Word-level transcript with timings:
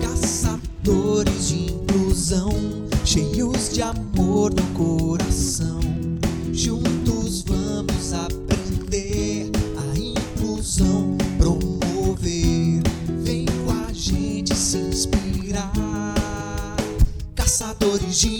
Caçadores 0.00 1.48
de 1.48 1.72
inclusão, 1.72 2.50
cheios 3.04 3.70
de 3.70 3.82
amor 3.82 4.54
no 4.54 4.62
coração. 4.78 5.80
Juntos 6.52 7.42
vamos 7.42 8.12
aprender 8.12 9.50
a 9.76 9.98
inclusão 9.98 11.18
promover. 11.38 12.82
Vem 13.24 13.46
com 13.46 13.72
a 13.88 13.92
gente 13.92 14.54
se 14.54 14.78
inspirar. 14.78 15.72
Caçadores 17.34 18.16
de. 18.16 18.39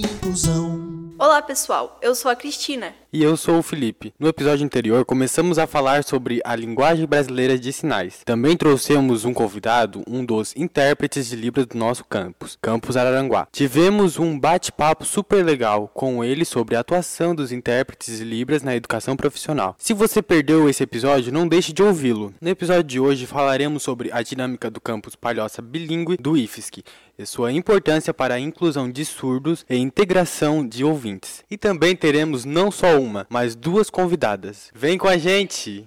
Olá 1.41 1.47
pessoal, 1.47 1.99
eu 2.03 2.15
sou 2.15 2.31
a 2.31 2.37
Cristina. 2.37 2.93
E 3.11 3.25
eu 3.25 3.35
sou 3.35 3.59
o 3.59 3.63
Felipe. 3.63 4.13
No 4.19 4.29
episódio 4.29 4.65
anterior, 4.65 5.07
começamos 5.07 5.59
a 5.59 5.67
falar 5.67 6.05
sobre 6.05 6.41
a 6.45 6.55
linguagem 6.55 7.07
brasileira 7.07 7.59
de 7.59 7.73
sinais. 7.73 8.21
Também 8.27 8.57
trouxemos 8.57 9.25
um 9.25 9.33
convidado, 9.33 10.05
um 10.07 10.23
dos 10.23 10.55
intérpretes 10.55 11.29
de 11.29 11.35
Libras 11.35 11.67
do 11.67 11.79
nosso 11.79 12.05
campus, 12.05 12.59
Campus 12.61 12.95
Araranguá. 12.95 13.49
Tivemos 13.51 14.19
um 14.19 14.39
bate-papo 14.39 15.05
super 15.07 15.43
legal 15.43 15.89
com 15.89 16.23
ele 16.23 16.45
sobre 16.45 16.77
a 16.77 16.81
atuação 16.81 17.35
dos 17.35 17.51
intérpretes 17.51 18.19
de 18.19 18.25
Libras 18.25 18.63
na 18.63 18.77
educação 18.77 19.17
profissional. 19.17 19.75
Se 19.79 19.95
você 19.95 20.21
perdeu 20.21 20.69
esse 20.69 20.83
episódio, 20.83 21.33
não 21.33 21.49
deixe 21.49 21.73
de 21.73 21.83
ouvi-lo. 21.83 22.35
No 22.39 22.51
episódio 22.51 22.85
de 22.85 23.01
hoje 23.01 23.27
falaremos 23.27 23.83
sobre 23.83 24.13
a 24.13 24.23
dinâmica 24.23 24.71
do 24.71 24.81
campus 24.81 25.17
Palhoça 25.17 25.63
Bilingue 25.63 26.19
do 26.19 26.37
IFSC 26.37 26.85
e 27.21 27.27
sua 27.27 27.53
importância 27.53 28.15
para 28.15 28.35
a 28.35 28.41
inclusão 28.41 28.91
de 28.91 29.05
surdos 29.05 29.65
e 29.69 29.77
integração 29.77 30.67
de 30.67 30.83
ouvintes. 30.83 31.45
E 31.51 31.59
também 31.59 31.95
teremos 31.95 32.45
não 32.45 32.71
só 32.71 32.99
uma, 32.99 33.27
mas 33.29 33.55
duas 33.55 33.91
convidadas. 33.91 34.71
Vem 34.75 34.97
com 34.97 35.07
a 35.07 35.19
gente! 35.19 35.87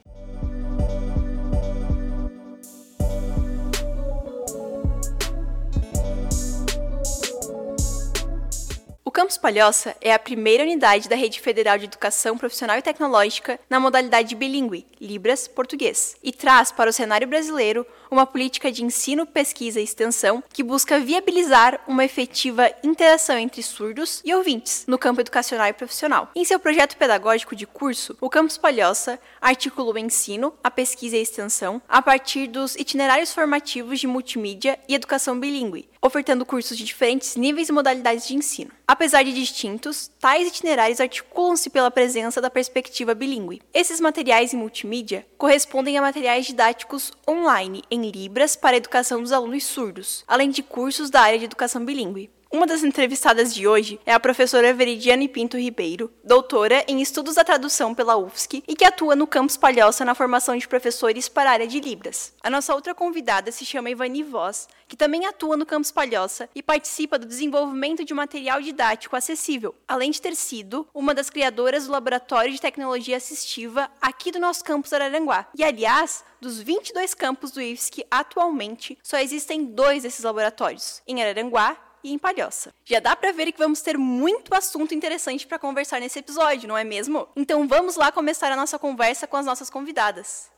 Campus 9.13 9.37
Palhoça 9.37 9.95
é 10.01 10.11
a 10.11 10.17
primeira 10.17 10.63
unidade 10.63 11.07
da 11.07 11.15
Rede 11.15 11.39
Federal 11.39 11.77
de 11.77 11.85
Educação 11.85 12.35
Profissional 12.35 12.79
e 12.79 12.81
Tecnológica 12.81 13.59
na 13.69 13.79
modalidade 13.79 14.33
bilíngue, 14.33 14.87
Libras, 14.99 15.47
Português, 15.47 16.15
e 16.23 16.31
traz 16.31 16.71
para 16.71 16.89
o 16.89 16.93
cenário 16.93 17.27
brasileiro 17.27 17.85
uma 18.09 18.25
política 18.25 18.71
de 18.71 18.83
ensino, 18.83 19.27
pesquisa 19.27 19.79
e 19.79 19.83
extensão 19.83 20.43
que 20.51 20.63
busca 20.63 20.99
viabilizar 20.99 21.79
uma 21.87 22.03
efetiva 22.03 22.71
interação 22.83 23.37
entre 23.37 23.61
surdos 23.61 24.19
e 24.25 24.33
ouvintes 24.33 24.83
no 24.87 24.97
campo 24.97 25.21
educacional 25.21 25.67
e 25.67 25.73
profissional. 25.73 26.31
Em 26.35 26.43
seu 26.43 26.59
projeto 26.59 26.97
pedagógico 26.97 27.55
de 27.55 27.67
curso, 27.67 28.17
o 28.19 28.31
Campus 28.31 28.57
Palhoça 28.57 29.19
articula 29.39 29.93
o 29.93 29.97
ensino, 29.99 30.55
a 30.63 30.71
pesquisa 30.71 31.15
e 31.15 31.19
a 31.19 31.21
extensão 31.21 31.79
a 31.87 32.01
partir 32.01 32.47
dos 32.47 32.75
itinerários 32.75 33.31
formativos 33.31 33.99
de 33.99 34.07
multimídia 34.07 34.79
e 34.89 34.95
educação 34.95 35.39
bilíngue, 35.39 35.87
ofertando 36.03 36.45
cursos 36.45 36.77
de 36.77 36.83
diferentes 36.83 37.37
níveis 37.37 37.69
e 37.69 37.71
modalidades 37.71 38.27
de 38.27 38.35
ensino. 38.35 38.71
Apesar 38.85 39.23
de 39.23 39.33
distintos, 39.33 40.11
tais 40.19 40.49
itinerários 40.49 40.99
articulam-se 40.99 41.69
pela 41.69 41.89
presença 41.89 42.41
da 42.41 42.49
perspectiva 42.49 43.15
bilíngue. 43.15 43.61
Esses 43.73 44.01
materiais 44.01 44.53
em 44.53 44.57
multimídia 44.57 45.25
correspondem 45.37 45.97
a 45.97 46.01
materiais 46.01 46.45
didáticos 46.45 47.13
online 47.27 47.83
em 47.89 48.11
Libras 48.11 48.57
para 48.57 48.75
a 48.75 48.77
educação 48.77 49.21
dos 49.21 49.31
alunos 49.31 49.63
surdos, 49.63 50.25
além 50.27 50.49
de 50.49 50.61
cursos 50.61 51.09
da 51.09 51.21
área 51.21 51.39
de 51.39 51.45
educação 51.45 51.85
bilíngue. 51.85 52.29
Uma 52.53 52.67
das 52.67 52.83
entrevistadas 52.83 53.51
de 53.51 53.67
hoje 53.67 53.99
é 54.05 54.13
a 54.13 54.19
professora 54.19 54.75
Veridiane 54.75 55.27
Pinto 55.27 55.57
Ribeiro, 55.57 56.13
doutora 56.23 56.85
em 56.87 57.01
Estudos 57.01 57.33
da 57.33 57.43
Tradução 57.43 57.95
pela 57.95 58.15
UFSC 58.15 58.61
e 58.67 58.75
que 58.75 58.85
atua 58.85 59.15
no 59.15 59.25
campus 59.25 59.57
Palhoça 59.57 60.05
na 60.05 60.13
formação 60.13 60.55
de 60.55 60.67
professores 60.67 61.27
para 61.27 61.49
a 61.49 61.53
área 61.53 61.67
de 61.67 61.79
Libras. 61.79 62.31
A 62.43 62.51
nossa 62.51 62.75
outra 62.75 62.93
convidada 62.93 63.51
se 63.51 63.65
chama 63.65 63.89
Ivani 63.89 64.21
Voz, 64.21 64.67
que 64.87 64.95
também 64.95 65.25
atua 65.25 65.57
no 65.57 65.65
campus 65.65 65.91
Palhoça 65.91 66.47
e 66.53 66.61
participa 66.61 67.17
do 67.17 67.25
desenvolvimento 67.25 68.05
de 68.05 68.13
material 68.13 68.61
didático 68.61 69.15
acessível, 69.15 69.73
além 69.87 70.11
de 70.11 70.21
ter 70.21 70.35
sido 70.35 70.87
uma 70.93 71.15
das 71.15 71.31
criadoras 71.31 71.87
do 71.87 71.91
Laboratório 71.91 72.53
de 72.53 72.61
Tecnologia 72.61 73.17
Assistiva 73.17 73.89
aqui 73.99 74.31
do 74.31 74.39
nosso 74.39 74.63
campus 74.63 74.93
Araranguá. 74.93 75.47
E, 75.57 75.63
aliás, 75.63 76.23
dos 76.39 76.61
22 76.61 77.15
campos 77.15 77.49
do 77.49 77.59
IFSC 77.59 78.05
atualmente, 78.11 78.95
só 79.01 79.17
existem 79.17 79.65
dois 79.65 80.03
desses 80.03 80.23
laboratórios, 80.23 81.01
em 81.07 81.19
Araranguá 81.19 81.75
e 82.03 82.13
em 82.13 82.17
Palhoça. 82.17 82.73
Já 82.85 82.99
dá 82.99 83.15
para 83.15 83.31
ver 83.31 83.51
que 83.51 83.57
vamos 83.57 83.81
ter 83.81 83.97
muito 83.97 84.53
assunto 84.53 84.93
interessante 84.93 85.47
para 85.47 85.57
conversar 85.57 85.99
nesse 85.99 86.19
episódio, 86.19 86.67
não 86.67 86.77
é 86.77 86.83
mesmo? 86.83 87.27
Então 87.35 87.67
vamos 87.67 87.95
lá 87.95 88.11
começar 88.11 88.51
a 88.51 88.55
nossa 88.55 88.77
conversa 88.77 89.27
com 89.27 89.37
as 89.37 89.45
nossas 89.45 89.69
convidadas. 89.69 90.51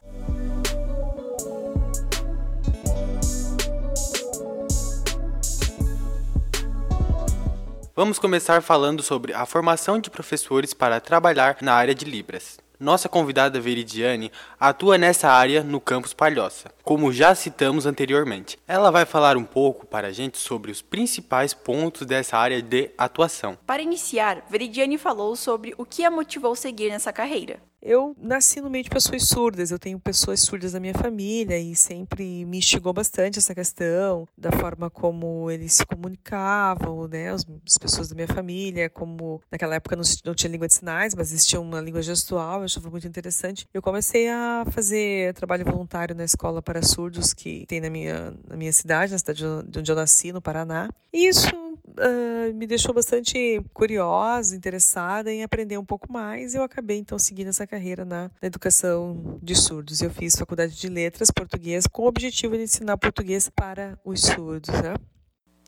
Vamos 7.96 8.20
começar 8.20 8.62
falando 8.62 9.02
sobre 9.02 9.34
a 9.34 9.46
formação 9.46 9.98
de 9.98 10.10
professores 10.10 10.74
para 10.74 11.00
trabalhar 11.00 11.58
na 11.62 11.74
área 11.74 11.96
de 11.96 12.04
Libras. 12.04 12.65
Nossa 12.80 13.08
convidada 13.08 13.60
Veridiane 13.60 14.32
atua 14.60 14.98
nessa 14.98 15.30
área 15.30 15.64
no 15.64 15.80
campus 15.80 16.14
Palhoça, 16.14 16.72
como 16.84 17.12
já 17.14 17.34
citamos 17.34 17.86
anteriormente. 17.86 18.60
Ela 18.68 18.92
vai 18.92 19.06
falar 19.06 19.38
um 19.38 19.46
pouco 19.46 19.86
para 19.86 20.08
a 20.08 20.12
gente 20.12 20.38
sobre 20.38 20.72
os 20.72 20.82
principais 20.82 21.54
pontos 21.54 22.06
dessa 22.06 22.38
área 22.38 22.62
de 22.62 22.92
atuação. 22.98 23.58
Para 23.66 23.82
iniciar, 23.82 24.46
Veridiane 24.50 24.98
falou 24.98 25.36
sobre 25.36 25.74
o 25.78 25.86
que 25.86 26.04
a 26.04 26.12
motivou 26.12 26.56
seguir 26.56 26.90
nessa 26.90 27.14
carreira. 27.14 27.60
Eu 27.88 28.16
nasci 28.20 28.60
no 28.62 28.68
meio 28.68 28.84
de 28.84 28.90
pessoas 28.90 29.28
surdas, 29.28 29.70
eu 29.70 29.78
tenho 29.78 30.00
pessoas 30.00 30.40
surdas 30.40 30.74
na 30.74 30.80
minha 30.80 30.96
família 30.96 31.60
e 31.60 31.76
sempre 31.76 32.44
me 32.44 32.58
instigou 32.58 32.92
bastante 32.92 33.38
essa 33.38 33.54
questão 33.54 34.28
da 34.36 34.52
forma 34.52 34.90
como 34.90 35.52
eles 35.52 35.74
se 35.74 35.86
comunicavam, 35.86 37.08
né, 37.08 37.30
as, 37.30 37.46
pessoas 37.80 38.10
da 38.10 38.16
minha 38.16 38.28
família, 38.28 38.90
como 38.90 39.40
naquela 39.52 39.76
época 39.76 39.96
não, 39.96 40.04
não 40.26 40.34
tinha 40.34 40.52
língua 40.52 40.68
de 40.68 40.74
sinais, 40.74 41.14
mas 41.14 41.32
existia 41.32 41.62
uma 41.62 41.80
língua 41.80 42.02
gestual, 42.02 42.62
eu 42.62 42.66
achava 42.66 42.90
muito 42.90 43.08
interessante. 43.08 43.68
Eu 43.72 43.84
comecei 43.84 44.30
a 44.30 44.66
fazer 44.72 45.36
trabalho 45.36 45.64
voluntário 45.64 46.16
na 46.16 46.24
escola 46.24 46.64
para 46.64 46.82
surdos 46.82 47.36
que 47.36 47.68
tem 47.68 47.80
na 47.80 47.92
minha, 47.92 48.34
na 48.48 48.58
minha 48.58 48.74
cidade, 48.74 49.12
na 49.12 49.20
cidade 49.20 49.44
de 49.68 49.80
onde 49.80 49.92
eu 49.92 49.96
nasci, 49.96 50.34
no 50.34 50.42
Paraná. 50.42 50.90
E 51.14 51.28
isso 51.28 51.65
uh, 52.00 52.54
me 52.54 52.68
deixou 52.68 52.94
bastante 52.94 53.62
curiosa, 53.74 54.56
interessada 54.56 55.32
em 55.32 55.44
aprender 55.44 55.78
um 55.78 55.86
pouco 55.86 56.12
mais. 56.12 56.56
Eu 56.56 56.64
acabei 56.64 56.98
então 56.98 57.18
seguindo 57.18 57.50
essa 57.50 57.66
carreira 57.66 58.06
na, 58.06 58.32
na 58.42 58.48
educação 58.48 59.40
de 59.42 59.56
surdos. 59.56 60.02
Eu 60.02 60.10
fiz 60.10 60.36
faculdade 60.36 60.76
de 60.76 60.90
letras 60.90 61.32
português 61.32 61.88
com 61.88 62.04
o 62.04 62.08
objetivo 62.08 62.56
de 62.56 62.64
ensinar 62.64 62.98
português 62.98 63.50
para 63.50 64.00
os 64.04 64.22
surdos. 64.22 64.70
Né? 64.70 64.96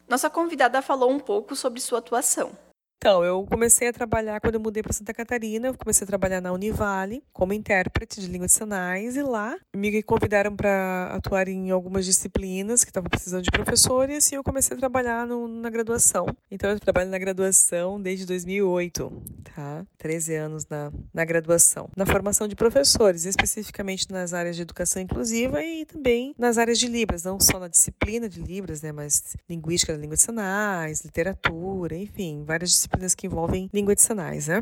Nossa 0.07 0.29
convidada 0.29 0.81
falou 0.81 1.11
um 1.11 1.19
pouco 1.19 1.55
sobre 1.55 1.79
sua 1.79 1.99
atuação. 1.99 2.51
Então, 2.99 3.23
eu 3.23 3.45
comecei 3.45 3.87
a 3.87 3.93
trabalhar 3.93 4.41
quando 4.41 4.55
eu 4.55 4.59
mudei 4.59 4.81
para 4.81 4.91
Santa 4.91 5.13
Catarina. 5.13 5.67
Eu 5.67 5.77
comecei 5.77 6.03
a 6.03 6.07
trabalhar 6.07 6.41
na 6.41 6.51
Univale 6.51 7.23
como 7.31 7.53
intérprete 7.53 8.19
de 8.19 8.27
língua 8.27 8.47
de 8.47 8.53
sinais 8.53 9.15
e 9.15 9.21
lá 9.21 9.55
me 9.75 10.01
convidaram 10.01 10.55
para 10.55 11.11
atuar 11.13 11.47
em 11.47 11.69
algumas 11.69 12.05
disciplinas 12.05 12.83
que 12.83 12.89
estavam 12.89 13.07
precisando 13.07 13.43
de 13.43 13.51
professor 13.51 14.09
e 14.09 14.15
assim 14.15 14.35
eu 14.35 14.43
comecei 14.43 14.75
a 14.75 14.79
trabalhar 14.79 15.27
no, 15.27 15.47
na 15.47 15.69
graduação. 15.69 16.25
Então, 16.49 16.71
eu 16.71 16.79
trabalho 16.79 17.11
na 17.11 17.19
graduação 17.19 18.01
desde 18.01 18.25
2008, 18.25 19.23
tá? 19.55 19.85
13 19.99 20.35
anos 20.35 20.67
na, 20.67 20.91
na 21.13 21.23
graduação. 21.23 21.89
Na 21.95 22.05
formação 22.05 22.47
de 22.47 22.55
professores, 22.55 23.25
especificamente 23.25 24.11
nas 24.11 24.33
áreas 24.33 24.55
de 24.55 24.63
educação 24.63 24.99
inclusiva 24.99 25.63
e 25.63 25.85
também 25.85 26.33
nas 26.35 26.57
áreas 26.57 26.79
de 26.79 26.87
Libras, 26.87 27.23
não 27.23 27.39
só 27.39 27.59
na 27.59 27.67
disciplina 27.67 28.27
de 28.27 28.41
Libras, 28.41 28.81
né, 28.81 28.91
mas 28.91 29.35
linguística 29.47 29.93
da 29.93 29.99
língua 29.99 30.15
de 30.15 30.23
sinais, 30.23 31.01
literatura, 31.01 31.95
enfim, 31.95 32.43
várias 32.43 32.71
disciplinas 32.71 32.86
disciplinas 32.87 33.13
que 33.13 33.27
envolvem 33.27 33.69
língua 33.73 33.93
de 33.93 34.01
sinais, 34.01 34.47
né? 34.47 34.61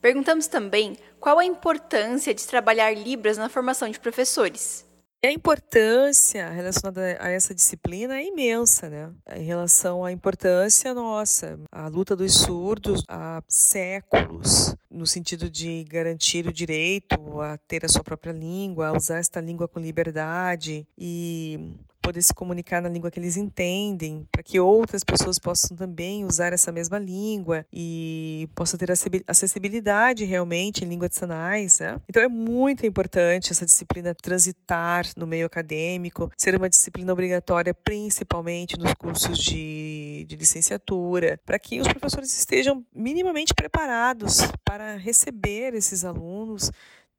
Perguntamos 0.00 0.46
também 0.46 0.96
qual 1.20 1.38
a 1.38 1.44
importância 1.44 2.32
de 2.34 2.46
trabalhar 2.46 2.90
Libras 2.96 3.36
na 3.36 3.48
formação 3.48 3.88
de 3.88 4.00
professores. 4.00 4.86
A 5.22 5.30
importância 5.30 6.48
relacionada 6.48 7.18
a 7.20 7.28
essa 7.28 7.54
disciplina 7.54 8.16
é 8.16 8.24
imensa, 8.24 8.88
né? 8.88 9.12
Em 9.36 9.44
relação 9.44 10.02
à 10.02 10.10
importância 10.10 10.94
nossa, 10.94 11.60
a 11.70 11.88
luta 11.88 12.16
dos 12.16 12.32
surdos 12.32 13.04
há 13.06 13.42
séculos, 13.46 14.74
no 14.90 15.06
sentido 15.06 15.50
de 15.50 15.84
garantir 15.84 16.46
o 16.46 16.52
direito 16.52 17.38
a 17.42 17.58
ter 17.58 17.84
a 17.84 17.88
sua 17.88 18.02
própria 18.02 18.32
língua, 18.32 18.88
a 18.88 18.96
usar 18.96 19.18
esta 19.18 19.42
língua 19.42 19.68
com 19.68 19.78
liberdade 19.78 20.88
e 20.96 21.76
poder 22.00 22.22
se 22.22 22.34
comunicar 22.34 22.82
na 22.82 22.88
língua 22.88 23.10
que 23.10 23.18
eles 23.18 23.36
entendem, 23.36 24.26
para 24.30 24.42
que 24.42 24.58
outras 24.58 25.04
pessoas 25.04 25.38
possam 25.38 25.76
também 25.76 26.24
usar 26.24 26.52
essa 26.52 26.72
mesma 26.72 26.98
língua 26.98 27.64
e 27.72 28.48
possam 28.54 28.78
ter 28.78 28.90
acessibilidade 29.26 30.24
realmente 30.24 30.84
em 30.84 30.88
língua 30.88 31.08
de 31.08 31.16
sinais. 31.16 31.80
Né? 31.80 32.00
Então 32.08 32.22
é 32.22 32.28
muito 32.28 32.86
importante 32.86 33.52
essa 33.52 33.64
disciplina 33.64 34.14
transitar 34.14 35.06
no 35.16 35.26
meio 35.26 35.46
acadêmico, 35.46 36.30
ser 36.36 36.56
uma 36.56 36.68
disciplina 36.68 37.12
obrigatória, 37.12 37.74
principalmente 37.74 38.78
nos 38.78 38.94
cursos 38.94 39.38
de, 39.38 40.24
de 40.28 40.36
licenciatura, 40.36 41.38
para 41.44 41.58
que 41.58 41.80
os 41.80 41.88
professores 41.88 42.36
estejam 42.36 42.84
minimamente 42.94 43.54
preparados 43.54 44.40
para 44.64 44.96
receber 44.96 45.74
esses 45.74 46.04
alunos 46.04 46.70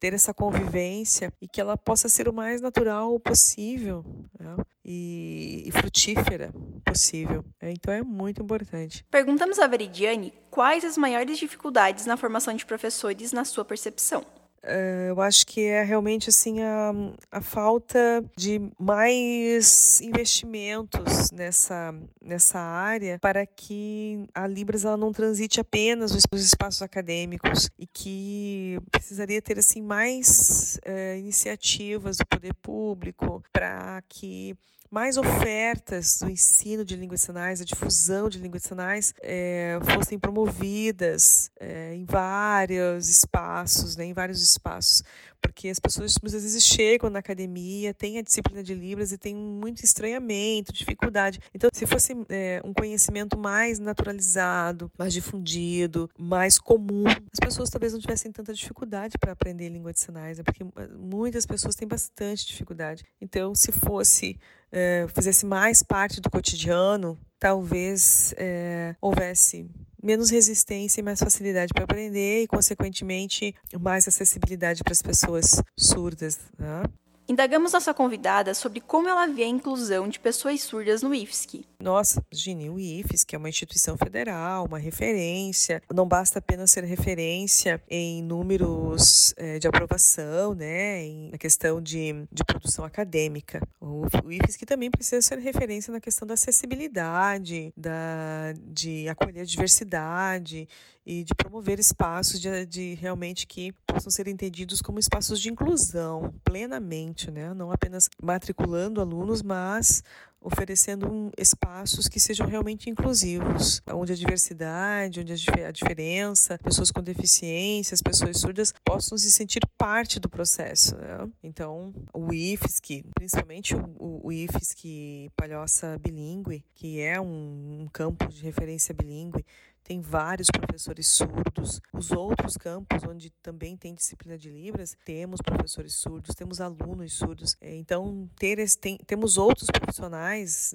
ter 0.02 0.14
essa 0.14 0.34
convivência 0.34 1.32
e 1.40 1.46
que 1.46 1.60
ela 1.60 1.76
possa 1.76 2.08
ser 2.08 2.28
o 2.28 2.32
mais 2.32 2.60
natural 2.60 3.20
possível 3.20 4.04
né? 4.36 4.56
e, 4.84 5.62
e, 5.64 5.70
frutífera 5.70 6.52
possível. 6.84 7.44
Então 7.62 7.94
é 7.94 8.02
muito 8.02 8.42
importante. 8.42 9.06
Perguntamos 9.08 9.60
a 9.60 9.66
Veridiane 9.68 10.34
quais 10.50 10.84
as 10.84 10.98
maiores 10.98 11.38
dificuldades 11.38 12.04
na 12.04 12.16
formação 12.16 12.52
de 12.52 12.66
professores 12.66 13.32
na 13.32 13.44
sua 13.44 13.64
percepção. 13.64 14.24
Uh, 14.64 15.08
eu 15.08 15.20
acho 15.20 15.44
que 15.44 15.62
é 15.62 15.82
realmente 15.82 16.30
assim 16.30 16.62
a, 16.62 16.92
a 17.32 17.40
falta 17.40 18.24
de 18.36 18.60
mais 18.78 20.00
investimentos 20.00 21.32
nessa, 21.32 21.92
nessa 22.20 22.60
área 22.60 23.18
para 23.18 23.44
que 23.44 24.24
a 24.32 24.46
Libras 24.46 24.84
ela 24.84 24.96
não 24.96 25.12
transite 25.12 25.60
apenas 25.60 26.12
nos 26.12 26.44
espaços 26.44 26.80
acadêmicos 26.80 27.70
e 27.76 27.88
que 27.88 28.78
precisaria 28.88 29.42
ter 29.42 29.58
assim 29.58 29.82
mais 29.82 30.78
uh, 30.86 31.18
iniciativas 31.18 32.18
do 32.18 32.26
poder 32.26 32.54
público 32.54 33.42
para 33.52 34.00
que 34.08 34.56
mais 34.92 35.16
ofertas 35.16 36.18
do 36.20 36.28
ensino 36.28 36.84
de 36.84 36.94
línguas 36.94 37.22
sinais, 37.22 37.62
a 37.62 37.64
difusão 37.64 38.28
de 38.28 38.38
línguas 38.38 38.62
sinais 38.62 39.14
é, 39.22 39.78
fossem 39.94 40.18
promovidas 40.18 41.50
é, 41.58 41.94
em 41.94 42.04
vários 42.04 43.08
espaços, 43.08 43.96
né, 43.96 44.04
em 44.04 44.12
vários 44.12 44.42
espaços, 44.42 45.02
porque 45.40 45.70
as 45.70 45.78
pessoas 45.78 46.16
muitas 46.22 46.42
vezes 46.42 46.62
chegam 46.62 47.08
na 47.08 47.20
academia, 47.20 47.94
têm 47.94 48.18
a 48.18 48.22
disciplina 48.22 48.62
de 48.62 48.74
Libras 48.74 49.12
e 49.12 49.18
têm 49.18 49.34
muito 49.34 49.82
estranhamento, 49.82 50.74
dificuldade. 50.74 51.40
Então, 51.54 51.70
se 51.72 51.86
fosse 51.86 52.12
é, 52.28 52.60
um 52.62 52.74
conhecimento 52.74 53.38
mais 53.38 53.78
naturalizado, 53.78 54.92
mais 54.98 55.14
difundido, 55.14 56.10
mais 56.18 56.58
comum, 56.58 57.06
as 57.06 57.40
pessoas 57.40 57.70
talvez 57.70 57.94
não 57.94 57.98
tivessem 57.98 58.30
tanta 58.30 58.52
dificuldade 58.52 59.16
para 59.18 59.32
aprender 59.32 59.70
língua 59.70 59.94
de 59.94 60.00
sinais, 60.00 60.36
né, 60.36 60.44
porque 60.44 60.66
muitas 60.98 61.46
pessoas 61.46 61.74
têm 61.74 61.88
bastante 61.88 62.46
dificuldade. 62.46 63.02
Então, 63.18 63.54
se 63.54 63.72
fosse 63.72 64.38
é, 64.72 65.06
fizesse 65.14 65.44
mais 65.44 65.82
parte 65.82 66.20
do 66.20 66.30
cotidiano, 66.30 67.18
talvez 67.38 68.34
é, 68.36 68.96
houvesse 69.00 69.70
menos 70.02 70.30
resistência 70.30 71.00
e 71.00 71.04
mais 71.04 71.20
facilidade 71.20 71.72
para 71.72 71.84
aprender 71.84 72.42
e, 72.42 72.46
consequentemente, 72.48 73.54
mais 73.78 74.08
acessibilidade 74.08 74.82
para 74.82 74.92
as 74.92 75.02
pessoas 75.02 75.62
surdas. 75.78 76.40
Né? 76.58 76.82
Indagamos 77.28 77.72
nossa 77.72 77.94
convidada 77.94 78.52
sobre 78.52 78.80
como 78.80 79.08
ela 79.08 79.26
vê 79.26 79.44
a 79.44 79.48
inclusão 79.48 80.08
de 80.08 80.18
pessoas 80.18 80.60
surdas 80.62 81.02
no 81.02 81.14
IFSC. 81.14 81.64
Nossa, 81.82 82.24
Gini, 82.30 82.70
o 82.70 82.78
IFSC 82.78 83.34
é 83.34 83.38
uma 83.38 83.48
instituição 83.48 83.96
federal, 83.98 84.66
uma 84.66 84.78
referência. 84.78 85.82
Não 85.92 86.06
basta 86.06 86.38
apenas 86.38 86.70
ser 86.70 86.84
referência 86.84 87.82
em 87.90 88.22
números 88.22 89.34
é, 89.36 89.58
de 89.58 89.66
aprovação, 89.66 90.54
né, 90.54 91.04
em, 91.04 91.30
na 91.32 91.38
questão 91.38 91.82
de, 91.82 92.24
de 92.30 92.44
produção 92.44 92.84
acadêmica. 92.84 93.60
O, 93.80 94.06
o 94.24 94.30
IFSC 94.30 94.64
também 94.64 94.92
precisa 94.92 95.20
ser 95.20 95.40
referência 95.40 95.92
na 95.92 96.00
questão 96.00 96.24
da 96.26 96.34
acessibilidade, 96.34 97.72
da, 97.76 98.54
de 98.64 99.08
acolher 99.08 99.40
a 99.40 99.44
diversidade 99.44 100.68
e 101.04 101.24
de 101.24 101.34
promover 101.34 101.80
espaços 101.80 102.40
de, 102.40 102.64
de 102.64 102.94
realmente 102.94 103.44
que 103.44 103.72
possam 103.88 104.08
ser 104.08 104.28
entendidos 104.28 104.80
como 104.80 105.00
espaços 105.00 105.40
de 105.40 105.50
inclusão 105.50 106.32
plenamente, 106.44 107.28
né? 107.28 107.52
não 107.54 107.72
apenas 107.72 108.08
matriculando 108.22 109.00
alunos, 109.00 109.42
mas 109.42 110.04
oferecendo 110.42 111.30
espaços 111.38 112.08
que 112.08 112.20
sejam 112.20 112.46
realmente 112.46 112.90
inclusivos, 112.90 113.80
onde 113.88 114.12
a 114.12 114.16
diversidade, 114.16 115.20
onde 115.20 115.32
a, 115.32 115.70
diferença, 115.70 116.58
pessoas 116.58 116.90
com 116.90 117.02
deficiências, 117.02 118.02
pessoas 118.02 118.38
surdas 118.38 118.74
possam 118.84 119.16
se 119.16 119.30
sentir 119.30 119.60
parte 119.78 120.18
do 120.18 120.28
processo. 120.28 120.96
Né? 120.96 121.28
Então, 121.42 121.92
o 122.12 122.32
IFSC, 122.32 123.04
principalmente 123.14 123.74
o, 123.74 124.20
o 124.26 124.32
IFSC 124.32 125.30
Palhoça 125.36 125.98
Bilingue, 125.98 126.64
que 126.74 127.00
é 127.00 127.20
um, 127.20 127.82
um 127.82 127.88
campo 127.92 128.26
de 128.28 128.42
referência 128.42 128.94
bilíngue, 128.94 129.44
tem 129.84 130.00
vários 130.00 130.48
professores 130.50 131.08
surdos. 131.08 131.80
Os 131.92 132.10
outros 132.10 132.56
campos, 132.56 133.02
onde 133.04 133.30
também 133.42 133.76
tem 133.76 133.94
disciplina 133.94 134.38
de 134.38 134.50
Libras, 134.50 134.96
temos 135.04 135.40
professores 135.40 135.94
surdos, 135.94 136.34
temos 136.34 136.60
alunos 136.60 137.14
surdos. 137.14 137.56
É, 137.60 137.74
então, 137.74 138.28
ter 138.36 138.58
esse, 138.58 138.78
tem, 138.78 138.96
temos 139.06 139.36
outros 139.36 139.68
profissionais 139.70 140.74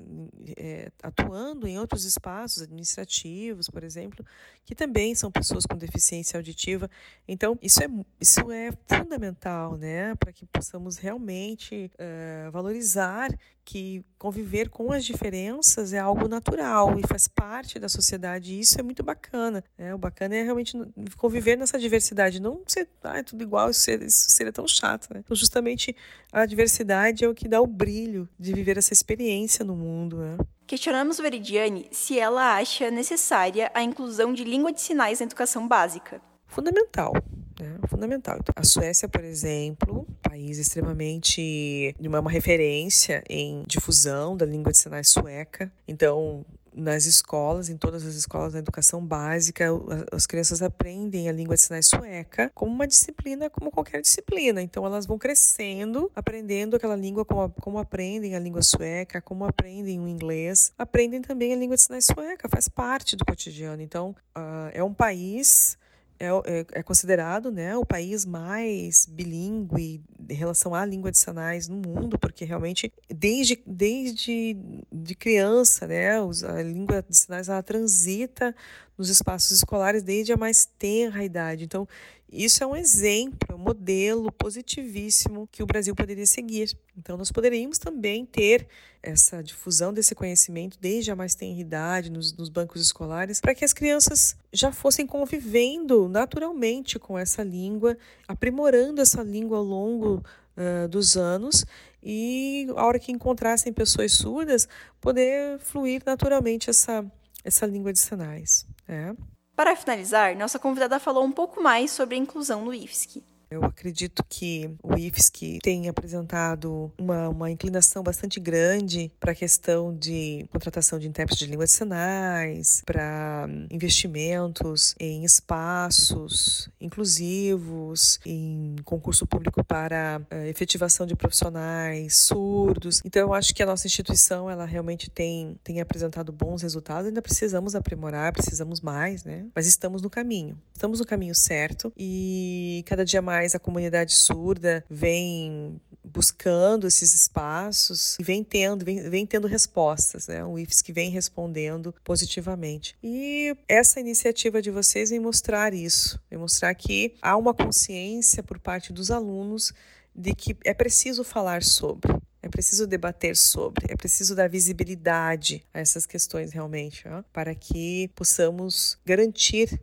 é, 0.57 0.92
atuando 1.01 1.68
em 1.68 1.80
outros 1.80 2.04
espaços 2.04 2.63
administrativos, 2.63 3.69
por 3.69 3.83
exemplo, 3.83 4.25
que 4.65 4.75
também 4.75 5.15
são 5.15 5.31
pessoas 5.31 5.65
com 5.65 5.77
deficiência 5.77 6.38
auditiva. 6.38 6.89
Então, 7.27 7.57
isso 7.62 7.83
é, 7.83 7.88
isso 8.19 8.51
é 8.51 8.71
fundamental 8.88 9.77
né, 9.77 10.15
para 10.15 10.33
que 10.33 10.45
possamos 10.45 10.98
realmente 10.98 11.92
uh, 11.95 12.51
valorizar 12.51 13.30
que 13.68 14.01
conviver 14.18 14.69
com 14.69 14.94
as 14.94 15.03
diferenças 15.03 15.92
é 15.92 16.00
algo 16.00 16.30
natural 16.30 16.98
e 16.98 17.06
faz 17.06 17.27
parte 17.27 17.77
da 17.77 17.89
sociedade. 17.89 18.53
E 18.53 18.62
isso 18.62 18.80
é 18.80 18.83
muito 18.83 18.96
bacana. 19.03 19.63
Né? 19.77 19.94
O 19.94 19.97
bacana 19.97 20.35
é 20.35 20.44
realmente 20.44 20.77
conviver 21.17 21.57
nessa 21.57 21.77
diversidade, 21.79 22.41
não 22.41 22.61
ser 22.67 22.88
ah, 23.03 23.19
é 23.19 23.23
tudo 23.23 23.41
igual, 23.44 23.69
isso 23.69 23.81
seria, 23.81 24.07
isso 24.07 24.29
seria 24.29 24.51
tão 24.51 24.67
chato. 24.67 25.13
Né? 25.13 25.21
Então, 25.23 25.35
justamente 25.35 25.95
a 26.31 26.45
diversidade 26.45 27.23
é 27.23 27.29
o 27.29 27.35
que 27.35 27.47
dá 27.47 27.61
o 27.61 27.67
brilho 27.67 28.27
de 28.39 28.53
viver 28.53 28.77
essa 28.77 28.94
experiência 28.94 29.63
no 29.63 29.75
mundo. 29.75 30.17
Né? 30.17 30.38
Questionamos 30.65 31.17
Veridiane 31.17 31.88
se 31.91 32.19
ela 32.19 32.57
acha 32.57 32.91
necessária 32.91 33.71
a 33.73 33.81
inclusão 33.81 34.33
de 34.33 34.44
língua 34.44 34.71
de 34.71 34.81
sinais 34.81 35.19
na 35.19 35.25
educação 35.25 35.67
básica. 35.67 36.21
Fundamental. 36.47 37.13
Né? 37.59 37.77
Fundamental. 37.88 38.39
A 38.55 38.63
Suécia, 38.63 39.07
por 39.07 39.23
exemplo, 39.23 40.05
país 40.21 40.57
extremamente 40.57 41.95
uma, 42.00 42.19
uma 42.19 42.31
referência 42.31 43.23
em 43.29 43.63
difusão 43.67 44.35
da 44.38 44.45
língua 44.45 44.71
de 44.71 44.77
sinais 44.77 45.09
sueca. 45.09 45.71
Então, 45.88 46.45
nas 46.73 47.05
escolas, 47.05 47.69
em 47.69 47.77
todas 47.77 48.05
as 48.05 48.15
escolas 48.15 48.53
da 48.53 48.59
educação 48.59 49.05
básica, 49.05 49.65
as 50.11 50.25
crianças 50.25 50.61
aprendem 50.61 51.29
a 51.29 51.31
língua 51.31 51.55
de 51.55 51.61
sinais 51.61 51.87
sueca 51.87 52.51
como 52.53 52.71
uma 52.71 52.87
disciplina, 52.87 53.49
como 53.49 53.71
qualquer 53.71 54.01
disciplina. 54.01 54.61
Então, 54.61 54.85
elas 54.85 55.05
vão 55.05 55.17
crescendo, 55.17 56.11
aprendendo 56.15 56.75
aquela 56.75 56.95
língua, 56.95 57.25
como, 57.25 57.49
como 57.61 57.79
aprendem 57.79 58.35
a 58.35 58.39
língua 58.39 58.61
sueca, 58.61 59.21
como 59.21 59.45
aprendem 59.45 59.99
o 59.99 60.07
inglês, 60.07 60.71
aprendem 60.77 61.21
também 61.21 61.53
a 61.53 61.55
língua 61.55 61.75
de 61.75 61.83
sinais 61.83 62.05
sueca, 62.05 62.47
faz 62.49 62.67
parte 62.67 63.15
do 63.15 63.25
cotidiano. 63.25 63.81
Então, 63.81 64.15
uh, 64.35 64.69
é 64.73 64.83
um 64.83 64.93
país 64.93 65.77
é, 66.19 66.27
é, 66.27 66.65
é, 66.73 66.83
considerado 66.83 67.51
né, 67.51 67.77
o 67.77 67.85
país 67.85 68.25
mais 68.25 69.05
bilíngue 69.05 70.01
em 70.29 70.33
relação 70.33 70.73
à 70.73 70.83
língua 70.83 71.11
de 71.11 71.17
sinais 71.17 71.67
no 71.67 71.75
mundo, 71.77 72.17
porque 72.17 72.43
realmente 72.43 72.91
desde, 73.07 73.61
desde 73.65 74.57
de 74.91 75.15
criança 75.15 75.86
né, 75.86 76.19
a 76.19 76.62
língua 76.63 77.03
de 77.07 77.15
sinais 77.15 77.50
ela 77.50 77.62
transita 77.62 78.55
nos 78.98 79.10
espaços 79.10 79.51
escolares 79.51 80.01
desde 80.04 80.34
a 80.34 80.38
mais 80.38 80.66
tenra 80.77 81.24
idade. 81.24 81.63
Então, 81.63 81.88
isso 82.30 82.62
é 82.62 82.68
um 82.68 82.75
exemplo, 82.75 83.56
um 83.56 83.58
modelo 83.58 84.30
positivíssimo 84.34 85.48
que 85.50 85.63
o 85.63 85.66
Brasil 85.66 85.96
poderia 85.96 86.25
seguir. 86.25 86.77
Então, 86.98 87.16
nós 87.16 87.32
poderíamos 87.32 87.77
também 87.77 88.25
ter 88.25 88.68
essa 89.01 89.42
difusão 89.42 89.94
desse 89.94 90.13
conhecimento 90.13 90.77
desde 90.82 91.10
a 91.10 91.16
mais 91.16 91.36
tenra 91.36 91.62
idade 91.62 92.12
nos, 92.12 92.34
nos 92.34 92.50
bancos 92.50 92.82
escolares, 92.82 93.39
para 93.39 93.56
que 93.56 93.63
as 93.63 93.72
crianças 93.72 94.36
já 94.51 94.74
fossem 94.74 95.08
convivendo 95.08 96.10
naturalmente 96.10 97.00
com 97.00 97.18
essa 97.18 97.44
língua, 97.44 97.98
aprimorando 98.27 99.01
essa 99.01 99.24
língua 99.24 99.60
ao 99.60 99.63
longo 99.63 100.22
uh, 100.58 100.88
dos 100.89 101.16
anos 101.16 101.63
e, 102.04 102.68
a 102.75 102.86
hora 102.86 103.00
que 103.00 103.12
encontrassem 103.12 103.72
pessoas 103.72 104.12
surdas, 104.12 104.68
poder 105.00 105.60
fluir 105.60 106.01
naturalmente 106.06 106.70
essa, 106.70 107.06
essa 107.44 107.66
língua 107.66 107.94
de 107.94 108.00
sinais. 108.00 108.66
É. 108.88 109.13
Para 109.56 109.75
finalizar, 109.75 110.36
nossa 110.36 110.60
convidada 110.60 111.00
falou 111.00 111.24
um 111.24 111.32
pouco 111.32 111.62
mais 111.62 111.91
sobre 111.91 112.15
a 112.15 112.20
inclusão 112.20 112.63
no 112.63 112.74
IFSC. 112.74 113.24
Eu 113.50 113.63
acredito 113.63 114.24
que 114.27 114.70
o 114.84 114.96
IFSC 114.96 115.60
tem 115.63 115.88
apresentado 115.88 116.92
uma, 116.98 117.30
uma 117.30 117.50
inclinação 117.50 118.04
bastante 118.04 118.39
grande 118.39 119.12
para 119.20 119.32
a 119.32 119.36
questão 119.36 119.96
de 119.96 120.46
contratação 120.51 121.00
de 121.00 121.08
intérpretes 121.08 121.46
de 121.46 121.50
língua 121.50 121.66
de 121.66 121.72
sinais, 121.72 122.82
para 122.86 123.48
investimentos 123.72 124.96
em 125.00 125.24
espaços 125.24 126.70
inclusivos, 126.80 128.20
em 128.25 128.75
concurso 128.84 129.25
público 129.25 129.63
para 129.63 130.22
uh, 130.32 130.36
efetivação 130.48 131.06
de 131.06 131.16
profissionais 131.16 132.18
surdos. 132.18 133.01
Então, 133.06 133.22
eu 133.22 133.34
acho 133.34 133.56
que 133.56 133.63
a 133.63 133.66
nossa 133.66 133.88
instituição 133.88 134.50
ela 134.50 134.66
realmente 134.66 135.10
tem, 135.10 135.58
tem 135.63 135.80
apresentado 135.80 136.32
bons 136.32 136.62
resultados. 136.62 137.08
Ainda 137.08 137.22
precisamos 137.22 137.75
aprimorar, 137.75 138.34
precisamos 138.34 138.82
mais, 138.82 139.24
né? 139.24 139.46
Mas 139.56 139.68
estamos 139.68 140.01
no 140.01 140.10
caminho. 140.10 140.60
Estamos 140.74 141.00
no 141.00 141.06
caminho 141.06 141.34
certo 141.34 141.94
e 141.98 142.84
cada 142.86 143.06
dia 143.06 143.22
mais 143.22 143.37
mais 143.38 143.53
a 143.53 143.60
comunidade 143.60 144.15
surda 144.15 144.84
vem 144.89 145.79
buscando 146.03 146.88
esses 146.88 147.13
espaços 147.13 148.17
e 148.20 148.24
vem 148.24 148.44
tendo, 148.44 148.84
vem, 148.84 149.08
vem 149.10 149.27
tendo 149.27 149.48
respostas, 149.48 150.27
né? 150.27 150.44
O 150.44 150.58
IFSC 150.58 150.91
vem 150.91 151.12
respondendo 151.12 151.94
positivamente. 152.03 152.96
E 153.03 153.56
essa 153.67 154.00
iniciativa 154.00 154.60
de 154.60 154.72
vocês 154.72 155.12
vem 155.12 155.20
mostrar 155.20 155.72
isso, 155.72 156.20
vem 156.32 156.39
mostrar 156.39 156.74
que 156.74 157.13
há 157.22 157.38
uma 157.38 157.53
consciência 157.53 158.41
por 158.41 158.58
parte 158.58 158.91
dos 158.91 159.12
alunos 159.12 159.72
de 160.15 160.34
que 160.34 160.58
é 160.65 160.74
preciso 160.74 161.24
falar 161.24 161.62
sobre, 161.62 162.12
é 162.41 162.50
preciso 162.50 162.88
debater 162.88 163.38
sobre, 163.38 163.86
é 163.88 163.96
preciso 163.96 164.36
dar 164.36 164.50
visibilidade 164.50 165.63
a 165.72 165.79
essas 165.79 166.08
questões 166.08 166.51
realmente, 166.51 167.08
ó, 167.08 167.22
para 167.32 167.53
que 167.53 168.10
possamos 168.15 168.98
garantir 169.06 169.79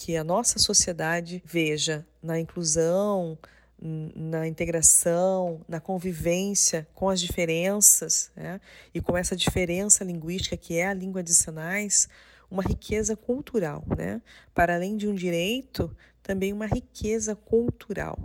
que 0.00 0.16
a 0.16 0.22
nossa 0.22 0.60
sociedade 0.60 1.42
veja 1.44 2.06
na 2.22 2.38
inclusão, 2.38 3.36
na 3.80 4.46
integração, 4.46 5.60
na 5.68 5.80
convivência 5.80 6.86
com 6.94 7.08
as 7.08 7.20
diferenças, 7.20 8.30
né? 8.36 8.60
e 8.94 9.00
com 9.00 9.16
essa 9.16 9.34
diferença 9.34 10.04
linguística 10.04 10.56
que 10.56 10.78
é 10.78 10.86
a 10.86 10.94
língua 10.94 11.20
de 11.20 11.34
sinais, 11.34 12.08
uma 12.48 12.62
riqueza 12.62 13.16
cultural, 13.16 13.82
né? 13.96 14.22
Para 14.54 14.76
além 14.76 14.96
de 14.96 15.08
um 15.08 15.14
direito, 15.16 15.94
também 16.22 16.52
uma 16.52 16.66
riqueza 16.66 17.34
cultural. 17.34 18.16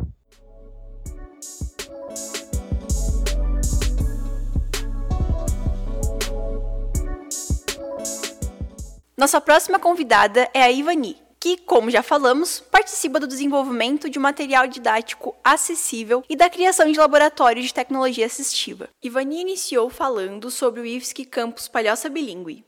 Nossa 9.17 9.41
próxima 9.41 9.79
convidada 9.79 10.47
é 10.53 10.61
a 10.61 10.71
Ivani, 10.71 11.22
que, 11.43 11.57
como 11.57 11.91
já 11.91 12.01
falamos, 12.01 12.61
participa 12.61 13.19
do 13.19 13.27
desenvolvimento 13.27 14.09
de 14.09 14.17
material 14.17 14.65
didático 14.65 15.35
acessível 15.43 16.23
e 16.29 16.37
da 16.37 16.49
criação 16.49 16.89
de 16.89 16.97
laboratórios 16.97 17.65
de 17.65 17.73
tecnologia 17.73 18.25
assistiva. 18.25 18.87
Ivani 19.03 19.41
iniciou 19.41 19.89
falando 19.89 20.49
sobre 20.49 20.79
o 20.79 20.85
IFSC 20.85 21.25
Campus 21.25 21.67
Palhoça 21.67 22.09
Bilingue. 22.09 22.63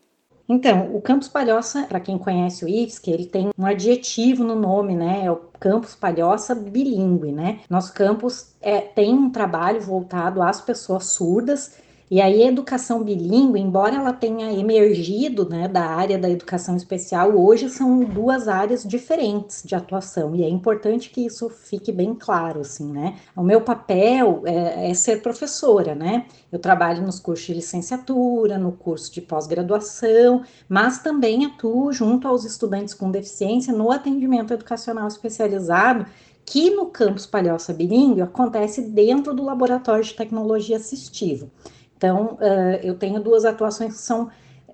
Então, 0.50 0.94
o 0.94 1.01
Campus 1.01 1.29
Palhoça, 1.29 1.84
para 1.84 2.01
quem 2.01 2.17
conhece 2.17 2.65
o 2.65 2.67
IFSC, 2.67 3.10
ele 3.10 3.25
tem 3.25 3.50
um 3.58 3.65
adjetivo 3.65 4.44
no 4.44 4.55
nome, 4.55 4.94
né? 4.94 5.22
É 5.24 5.32
o 5.32 5.38
Campus 5.58 5.96
Palhoça 5.96 6.53
Bilingue, 6.53 7.32
né? 7.32 7.62
Nosso 7.70 7.94
campus 7.94 8.55
é, 8.62 8.82
tem 8.82 9.13
um 9.13 9.29
trabalho 9.29 9.79
voltado 9.79 10.41
às 10.41 10.60
pessoas 10.60 11.05
surdas 11.05 11.77
e 12.10 12.22
aí 12.22 12.44
a 12.44 12.48
educação 12.48 13.04
bilíngue, 13.04 13.60
embora 13.60 13.96
ela 13.96 14.14
tenha 14.14 14.54
emergido 14.54 15.50
né, 15.50 15.68
da 15.68 15.86
área 15.86 16.20
da 16.20 16.30
educação 16.30 16.76
especial, 16.76 17.36
hoje 17.36 17.68
são 17.68 18.00
duas 18.02 18.48
áreas 18.48 18.84
diferentes 18.84 19.64
de 19.66 19.74
atuação 19.74 20.36
e 20.36 20.44
é 20.44 20.50
importante 20.50 21.10
que 21.10 21.26
isso 21.26 21.50
fique 21.50 21.92
bem 21.92 22.14
claro, 22.14 22.62
assim, 22.62 22.92
né? 22.92 23.16
O 23.36 23.42
meu 23.42 23.62
papel 23.62 24.44
é, 24.46 24.92
é 24.92 24.94
ser 24.94 25.24
professora, 25.24 25.96
né? 25.96 26.26
Eu 26.52 26.60
trabalho 26.60 27.02
nos 27.02 27.20
cursos 27.20 27.48
de 27.48 27.56
licenciatura, 27.56 28.60
no 28.60 28.72
curso 28.72 29.12
de 29.12 29.22
pós-graduação, 29.22 30.44
mas 30.70 31.00
também 31.00 31.46
atuo 31.46 31.92
junto 31.92 32.28
aos 32.28 32.46
estudantes 32.46 32.94
com 32.94 33.10
deficiência 33.10 33.74
no 33.74 33.92
atendimento 33.92 34.54
educacional 34.54 35.08
especializado 35.08 36.06
que 36.46 36.70
no 36.70 36.86
campus 36.86 37.26
Palhoça 37.26 37.74
Bilingue 37.74 38.22
acontece 38.22 38.82
dentro 38.82 39.34
do 39.34 39.44
Laboratório 39.44 40.04
de 40.04 40.14
Tecnologia 40.14 40.78
Assistiva. 40.78 41.50
Então, 41.98 42.38
uh, 42.42 42.80
eu 42.84 42.98
tenho 42.98 43.22
duas 43.22 43.46
atuações 43.46 43.94
que 43.94 44.02
são, 44.02 44.30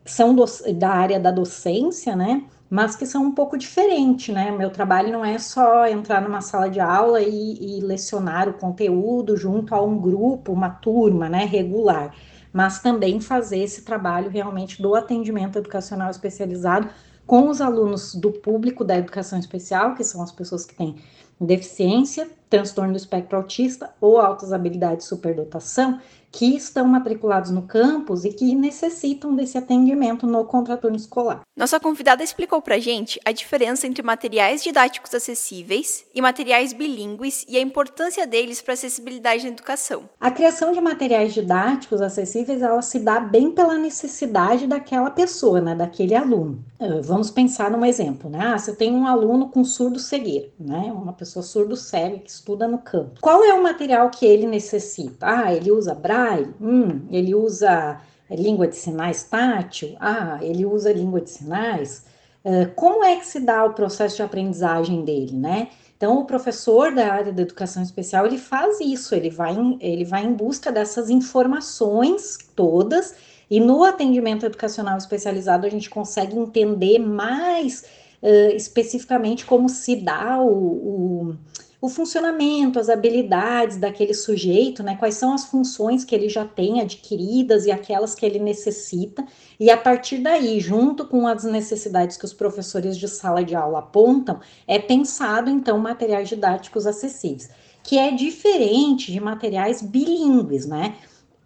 são 0.06 0.34
do, 0.34 0.46
da 0.76 0.90
área 0.90 1.20
da 1.20 1.32
docência, 1.32 2.16
né? 2.16 2.46
Mas 2.70 2.96
que 2.96 3.06
são 3.06 3.24
um 3.24 3.34
pouco 3.34 3.58
diferentes, 3.58 4.34
né? 4.34 4.50
Meu 4.52 4.70
trabalho 4.70 5.12
não 5.12 5.24
é 5.24 5.38
só 5.38 5.86
entrar 5.88 6.22
numa 6.22 6.42
sala 6.42 6.70
de 6.70 6.80
aula 6.80 7.22
e, 7.22 7.78
e 7.78 7.82
lecionar 7.82 8.48
o 8.48 8.54
conteúdo 8.54 9.36
junto 9.36 9.76
a 9.76 9.82
um 9.82 10.00
grupo, 10.00 10.54
uma 10.54 10.70
turma, 10.70 11.30
né? 11.30 11.46
Regular, 11.46 12.14
mas 12.54 12.80
também 12.80 13.20
fazer 13.20 13.60
esse 13.60 13.84
trabalho 13.84 14.30
realmente 14.30 14.82
do 14.82 14.96
atendimento 14.96 15.58
educacional 15.58 16.10
especializado 16.10 16.90
com 17.26 17.50
os 17.50 17.62
alunos 17.62 18.16
do 18.16 18.32
público 18.32 18.84
da 18.84 18.98
educação 18.98 19.38
especial, 19.38 19.96
que 19.96 20.04
são 20.04 20.22
as 20.22 20.32
pessoas 20.32 20.66
que 20.66 20.76
têm 20.76 20.96
deficiência, 21.40 22.30
transtorno 22.52 22.92
do 22.92 22.98
espectro 22.98 23.38
autista 23.38 23.90
ou 24.00 24.20
altas 24.20 24.52
habilidades 24.52 25.06
de 25.06 25.10
superdotação, 25.10 26.00
que 26.32 26.56
estão 26.56 26.88
matriculados 26.88 27.52
no 27.52 27.64
campus 27.64 28.24
e 28.24 28.32
que 28.32 28.56
necessitam 28.56 29.36
desse 29.36 29.58
atendimento 29.58 30.26
no 30.26 30.46
contraturno 30.46 30.96
escolar. 30.96 31.42
Nossa 31.58 31.80
convidada 31.80 32.24
explicou 32.24 32.62
para 32.62 32.80
gente 32.80 33.20
a 33.26 33.32
diferença 33.32 33.86
entre 33.86 34.02
materiais 34.02 34.64
didáticos 34.64 35.14
acessíveis 35.14 36.06
e 36.16 36.22
materiais 36.22 36.72
bilíngues 36.72 37.46
e 37.50 37.58
a 37.58 37.62
importância 37.62 38.26
deles 38.26 38.62
para 38.62 38.74
a 38.74 38.76
acessibilidade 38.76 39.44
na 39.44 39.50
educação. 39.50 40.10
A 40.20 40.32
criação 40.32 40.72
de 40.72 40.80
materiais 40.80 41.34
didáticos 41.34 42.02
acessíveis, 42.02 42.62
ela 42.62 42.82
se 42.82 43.00
dá 43.00 43.20
bem 43.20 43.52
pela 43.52 43.78
necessidade 43.78 44.66
daquela 44.66 45.12
pessoa, 45.12 45.60
né, 45.60 45.76
daquele 45.76 46.16
aluno. 46.16 46.64
Uh, 46.80 47.02
vamos 47.04 47.30
pensar 47.30 47.70
num 47.70 47.86
exemplo, 47.86 48.30
né? 48.30 48.40
Ah, 48.42 48.58
você 48.58 48.74
tem 48.74 48.92
um 48.92 49.06
aluno 49.06 49.50
com 49.50 49.64
surdo 49.64 50.00
cegueira, 50.00 50.50
né? 50.60 50.92
Uma 50.92 51.14
pessoa 51.14 51.44
surdo 51.44 51.76
cega 51.76 52.18
que 52.18 52.32
estuda 52.42 52.68
no 52.68 52.80
campo. 52.80 53.20
Qual 53.22 53.44
é 53.44 53.54
o 53.54 53.64
material 53.64 54.10
que 54.10 54.26
ele 54.26 54.48
necessita? 54.48 55.28
Ah, 55.28 55.54
ele 55.54 55.72
usa 55.72 55.94
braille? 55.94 56.54
Hum, 56.60 57.02
ele 57.12 57.36
usa 57.36 58.02
língua 58.30 58.68
de 58.68 58.76
sinais 58.76 59.24
tátil? 59.24 59.96
Ah, 60.00 60.40
ele 60.42 60.66
usa 60.66 60.92
língua 60.92 61.22
de 61.22 61.30
sinais? 61.30 62.04
Uh, 62.44 62.74
como 62.76 63.04
é 63.04 63.16
que 63.18 63.26
se 63.26 63.40
dá 63.40 63.64
o 63.64 63.74
processo 63.74 64.16
de 64.16 64.24
aprendizagem 64.24 65.06
dele, 65.06 65.38
né? 65.38 65.68
Então, 65.96 66.18
o 66.18 66.26
professor 66.26 66.92
da 66.92 67.14
área 67.14 67.32
da 67.32 67.44
educação 67.44 67.84
especial, 67.84 68.26
ele 68.26 68.40
faz 68.40 68.80
isso, 68.80 69.14
ele 69.14 69.30
vai 69.30 69.54
em, 69.54 69.78
ele 69.80 70.04
vai 70.04 70.26
em 70.26 70.34
busca 70.34 70.72
dessas 70.72 71.12
informações 71.12 72.40
todas, 72.56 73.14
e 73.48 73.60
no 73.60 73.84
atendimento 73.84 74.44
educacional 74.44 74.98
especializado 74.98 75.68
a 75.68 75.70
gente 75.70 75.92
consegue 75.92 76.36
entender 76.36 76.98
mais 76.98 77.86
uh, 78.24 78.56
especificamente 78.56 79.46
como 79.46 79.70
se 79.70 79.96
dá 79.98 80.42
o, 80.42 80.50
o 80.50 81.36
o 81.82 81.90
funcionamento, 81.90 82.80
as 82.80 82.90
habilidades 82.90 83.78
daquele 83.78 84.14
sujeito, 84.14 84.84
né? 84.84 84.96
Quais 84.98 85.16
são 85.16 85.34
as 85.34 85.46
funções 85.46 86.06
que 86.06 86.14
ele 86.14 86.30
já 86.30 86.46
tem 86.46 86.80
adquiridas 86.80 87.66
e 87.66 87.72
aquelas 87.72 88.14
que 88.14 88.24
ele 88.24 88.38
necessita, 88.38 89.26
e 89.60 89.72
a 89.72 89.76
partir 89.76 90.20
daí, 90.20 90.60
junto 90.60 91.08
com 91.08 91.26
as 91.26 91.44
necessidades 91.44 92.18
que 92.18 92.26
os 92.26 92.34
professores 92.34 92.96
de 92.96 93.08
sala 93.08 93.44
de 93.44 93.56
aula 93.56 93.80
apontam, 93.80 94.40
é 94.68 94.78
pensado 94.78 95.50
então 95.50 95.80
materiais 95.80 96.30
didáticos 96.30 96.86
acessíveis, 96.86 97.50
que 97.84 97.98
é 97.98 98.12
diferente 98.12 99.12
de 99.12 99.20
materiais 99.20 99.82
bilíngues, 99.82 100.68
né? 100.68 100.96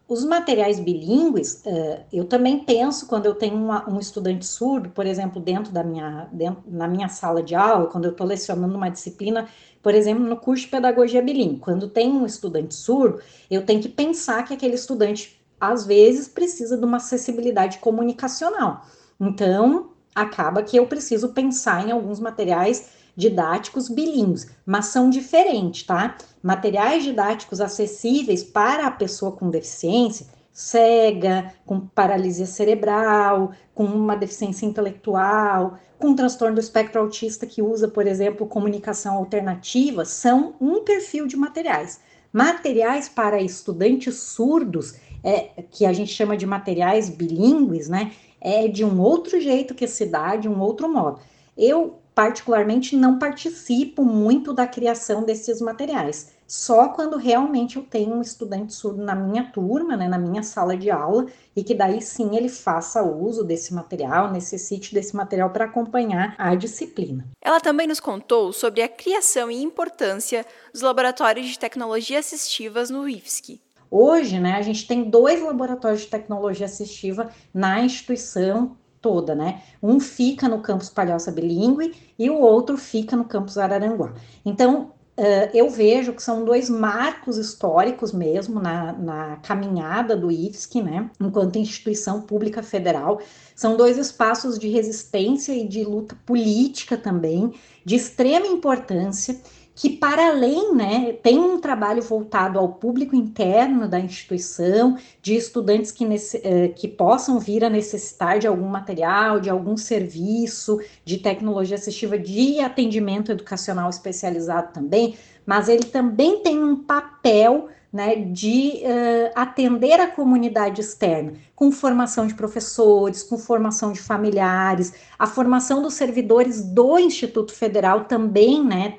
Os 0.07 0.23
materiais 0.23 0.79
bilíngues, 0.79 1.63
uh, 1.65 2.03
eu 2.13 2.25
também 2.25 2.59
penso 2.59 3.07
quando 3.07 3.25
eu 3.25 3.33
tenho 3.33 3.55
um 3.87 3.99
estudante 3.99 4.45
surdo, 4.45 4.89
por 4.89 5.07
exemplo, 5.07 5.41
dentro 5.41 5.71
da 5.71 5.83
minha, 5.83 6.29
dentro, 6.31 6.61
na 6.67 6.87
minha 6.87 7.09
sala 7.09 7.41
de 7.41 7.55
aula, 7.55 7.87
quando 7.87 8.05
eu 8.05 8.11
estou 8.11 8.27
lecionando 8.27 8.75
uma 8.75 8.89
disciplina 8.89 9.47
por 9.85 9.93
exemplo, 9.93 10.25
no 10.25 10.35
curso 10.35 10.63
de 10.63 10.71
pedagogia 10.71 11.21
bilíngue, 11.21 11.59
quando 11.59 11.87
tem 11.87 12.09
um 12.09 12.25
estudante 12.25 12.73
surdo, 12.73 13.21
eu 13.51 13.63
tenho 13.63 13.79
que 13.79 13.87
pensar 13.87 14.43
que 14.43 14.51
aquele 14.51 14.73
estudante, 14.73 15.39
às 15.61 15.85
vezes, 15.85 16.27
precisa 16.27 16.75
de 16.75 16.83
uma 16.83 16.97
acessibilidade 16.97 17.77
comunicacional. 17.77 18.83
Então, 19.21 19.91
acaba 20.15 20.63
que 20.63 20.75
eu 20.75 20.87
preciso 20.87 21.33
pensar 21.33 21.87
em 21.87 21.91
alguns 21.91 22.19
materiais 22.19 22.89
didáticos 23.15 23.87
bilíngues, 23.87 24.49
mas 24.65 24.87
são 24.87 25.07
diferentes, 25.07 25.83
tá? 25.83 26.17
Materiais 26.41 27.03
didáticos 27.03 27.61
acessíveis 27.61 28.43
para 28.43 28.87
a 28.87 28.91
pessoa 28.91 29.33
com 29.33 29.51
deficiência, 29.51 30.25
cega, 30.55 31.53
com 31.65 31.81
paralisia 31.81 32.45
cerebral, 32.45 33.51
com 33.73 33.83
uma 33.83 34.15
deficiência 34.15 34.65
intelectual, 34.65 35.77
com 35.99 36.15
transtorno 36.15 36.55
do 36.55 36.61
espectro 36.61 37.01
autista 37.01 37.45
que 37.45 37.61
usa, 37.61 37.89
por 37.89 38.07
exemplo, 38.07 38.47
comunicação 38.47 39.15
alternativa, 39.15 40.05
são 40.05 40.55
um 40.61 40.81
perfil 40.85 41.27
de 41.27 41.35
materiais. 41.35 41.99
Materiais 42.31 43.09
para 43.09 43.41
estudantes 43.41 44.15
surdos, 44.15 44.95
é, 45.21 45.63
que 45.69 45.85
a 45.85 45.91
gente 45.91 46.13
chama 46.13 46.37
de 46.37 46.45
materiais 46.45 47.09
bilíngues, 47.09 47.89
né? 47.89 48.13
É 48.39 48.69
de 48.69 48.85
um 48.85 49.01
outro 49.01 49.41
jeito 49.41 49.75
que 49.75 49.87
se 49.87 50.05
dá, 50.05 50.37
de 50.37 50.47
um 50.47 50.61
outro 50.61 50.87
modo. 50.87 51.19
Eu, 51.57 51.99
particularmente, 52.15 52.95
não 52.95 53.19
participo 53.19 54.03
muito 54.03 54.53
da 54.53 54.65
criação 54.65 55.23
desses 55.23 55.61
materiais 55.61 56.33
só 56.47 56.89
quando 56.89 57.17
realmente 57.17 57.77
eu 57.77 57.83
tenho 57.83 58.15
um 58.15 58.21
estudante 58.21 58.73
surdo 58.73 59.03
na 59.03 59.15
minha 59.15 59.45
turma, 59.51 59.97
né, 59.97 60.07
na 60.07 60.17
minha 60.17 60.43
sala 60.43 60.77
de 60.77 60.91
aula, 60.91 61.25
e 61.55 61.63
que 61.63 61.73
daí 61.73 62.01
sim 62.01 62.35
ele 62.35 62.49
faça 62.49 63.01
uso 63.01 63.43
desse 63.43 63.73
material, 63.73 64.31
necessite 64.31 64.93
desse 64.93 65.15
material 65.15 65.49
para 65.49 65.65
acompanhar 65.65 66.35
a 66.37 66.53
disciplina. 66.53 67.27
Ela 67.41 67.59
também 67.59 67.87
nos 67.87 67.99
contou 67.99 68.53
sobre 68.53 68.81
a 68.81 68.87
criação 68.87 69.49
e 69.49 69.61
importância 69.61 70.45
dos 70.71 70.81
laboratórios 70.81 71.47
de 71.47 71.57
tecnologia 71.57 72.19
assistivas 72.19 72.89
no 72.89 73.09
IFSC. 73.09 73.59
Hoje, 73.89 74.39
né, 74.39 74.53
a 74.53 74.61
gente 74.61 74.87
tem 74.87 75.09
dois 75.09 75.41
laboratórios 75.41 76.01
de 76.01 76.07
tecnologia 76.07 76.65
assistiva 76.65 77.29
na 77.53 77.81
instituição 77.81 78.77
toda, 79.05 79.35
né? 79.35 79.61
Um 79.83 79.99
fica 79.99 80.49
no 80.49 80.61
campus 80.61 80.89
Palhoça 80.89 81.31
Bilingue 81.31 81.93
e 82.17 82.27
o 82.27 82.39
outro 82.39 82.75
fica 82.75 83.15
no 83.15 83.23
campus 83.23 83.55
Araranguá. 83.55 84.15
Então, 84.43 84.93
uh, 85.15 85.49
eu 85.53 85.69
vejo 85.69 86.11
que 86.11 86.23
são 86.23 86.43
dois 86.43 86.71
marcos 86.71 87.37
históricos 87.37 88.11
mesmo 88.11 88.59
na, 88.59 88.93
na 88.93 89.35
caminhada 89.43 90.15
do 90.15 90.31
IFSC, 90.31 90.81
né, 90.81 91.07
enquanto 91.21 91.59
instituição 91.59 92.19
pública 92.23 92.63
federal. 92.63 93.21
São 93.55 93.77
dois 93.77 93.99
espaços 93.99 94.57
de 94.57 94.69
resistência 94.69 95.53
e 95.53 95.67
de 95.67 95.83
luta 95.83 96.17
política 96.25 96.97
também, 96.97 97.53
de 97.85 97.95
extrema 97.95 98.47
importância 98.47 99.39
que 99.75 99.89
para 99.89 100.29
além, 100.29 100.73
né, 100.73 101.17
tem 101.21 101.37
um 101.37 101.59
trabalho 101.59 102.01
voltado 102.01 102.57
ao 102.57 102.69
público 102.69 103.13
interno 103.13 103.89
da 103.89 103.99
instituição, 103.99 104.97
de 105.21 105.35
estudantes 105.35 105.91
que, 105.91 106.05
nesse, 106.05 106.39
eh, 106.43 106.69
que 106.69 106.87
possam 106.87 107.39
vir 107.39 107.65
a 107.65 107.69
necessitar 107.69 108.39
de 108.39 108.47
algum 108.47 108.67
material, 108.67 109.41
de 109.41 109.49
algum 109.49 109.75
serviço, 109.75 110.79
de 111.03 111.17
tecnologia 111.17 111.75
assistiva, 111.75 112.17
de 112.17 112.61
atendimento 112.61 113.33
educacional 113.33 113.89
especializado 113.89 114.71
também, 114.71 115.17
mas 115.45 115.67
ele 115.67 115.83
também 115.83 116.39
tem 116.39 116.63
um 116.63 116.77
papel 116.77 117.67
né, 117.91 118.15
de 118.15 118.81
uh, 118.83 119.31
atender 119.35 120.01
a 120.01 120.07
comunidade 120.07 120.81
externa, 120.81 121.31
com 121.55 121.71
formação 121.71 122.27
de 122.27 122.33
professores, 122.33 123.23
com 123.23 123.37
formação 123.37 123.93
de 123.93 124.01
familiares, 124.01 124.93
a 125.17 125.25
formação 125.25 125.81
dos 125.81 125.93
servidores 125.93 126.61
do 126.61 126.99
Instituto 126.99 127.53
Federal 127.53 128.03
também, 128.03 128.61
né, 128.61 128.97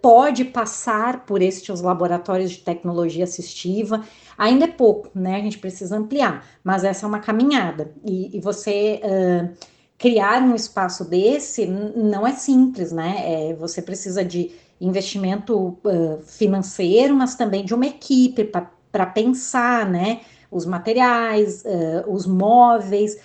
pode 0.00 0.44
passar 0.44 1.26
por 1.26 1.42
estes 1.42 1.80
laboratórios 1.80 2.52
de 2.52 2.58
tecnologia 2.58 3.24
assistiva. 3.24 4.02
Ainda 4.36 4.64
é 4.66 4.68
pouco, 4.68 5.10
né? 5.14 5.36
A 5.36 5.40
gente 5.40 5.58
precisa 5.58 5.96
ampliar, 5.96 6.46
mas 6.62 6.84
essa 6.84 7.04
é 7.04 7.08
uma 7.08 7.18
caminhada. 7.18 7.92
E, 8.04 8.36
e 8.36 8.40
você 8.40 9.00
uh, 9.02 9.52
criar 9.98 10.40
um 10.42 10.54
espaço 10.54 11.04
desse 11.04 11.66
não 11.66 12.24
é 12.26 12.32
simples, 12.32 12.92
né? 12.92 13.50
É, 13.50 13.54
você 13.54 13.82
precisa 13.82 14.24
de 14.24 14.52
investimento 14.80 15.76
uh, 15.84 16.22
financeiro, 16.24 17.14
mas 17.16 17.34
também 17.34 17.64
de 17.64 17.74
uma 17.74 17.86
equipe 17.86 18.44
para 18.44 19.06
pensar, 19.06 19.84
né? 19.90 20.20
Os 20.50 20.64
materiais, 20.64 21.62
os 22.06 22.26
móveis, 22.26 23.18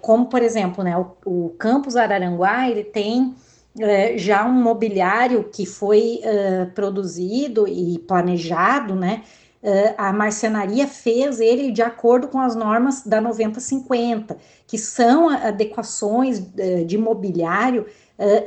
como 0.00 0.30
por 0.30 0.40
exemplo, 0.40 0.82
né? 0.82 0.96
O, 0.96 1.10
o 1.26 1.48
campus 1.58 1.94
Araranguá 1.94 2.70
ele 2.70 2.84
tem 2.84 3.34
é, 3.78 4.16
já 4.16 4.44
um 4.44 4.52
mobiliário 4.52 5.44
que 5.44 5.66
foi 5.66 6.20
uh, 6.22 6.70
produzido 6.72 7.66
e 7.66 7.98
planejado, 7.98 8.94
né? 8.94 9.22
Uh, 9.62 9.94
a 9.96 10.12
marcenaria 10.12 10.86
fez 10.86 11.40
ele 11.40 11.72
de 11.72 11.82
acordo 11.82 12.28
com 12.28 12.38
as 12.38 12.54
normas 12.54 13.02
da 13.04 13.20
9050, 13.20 14.36
que 14.66 14.78
são 14.78 15.28
adequações 15.28 16.42
de 16.86 16.98
mobiliário 16.98 17.86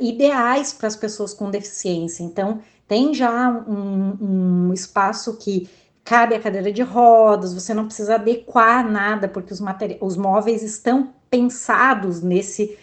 ideais 0.00 0.72
para 0.72 0.86
as 0.88 0.96
pessoas 0.96 1.34
com 1.34 1.50
deficiência. 1.50 2.22
Então, 2.22 2.60
tem 2.86 3.12
já 3.12 3.50
um, 3.68 4.68
um 4.68 4.72
espaço 4.72 5.36
que 5.36 5.68
cabe 6.02 6.34
a 6.34 6.40
cadeira 6.40 6.72
de 6.72 6.80
rodas, 6.82 7.52
você 7.52 7.74
não 7.74 7.84
precisa 7.84 8.14
adequar 8.14 8.90
nada, 8.90 9.28
porque 9.28 9.52
os, 9.52 9.60
os 10.00 10.16
móveis 10.16 10.62
estão 10.62 11.12
pensados 11.28 12.22
nesse 12.22 12.78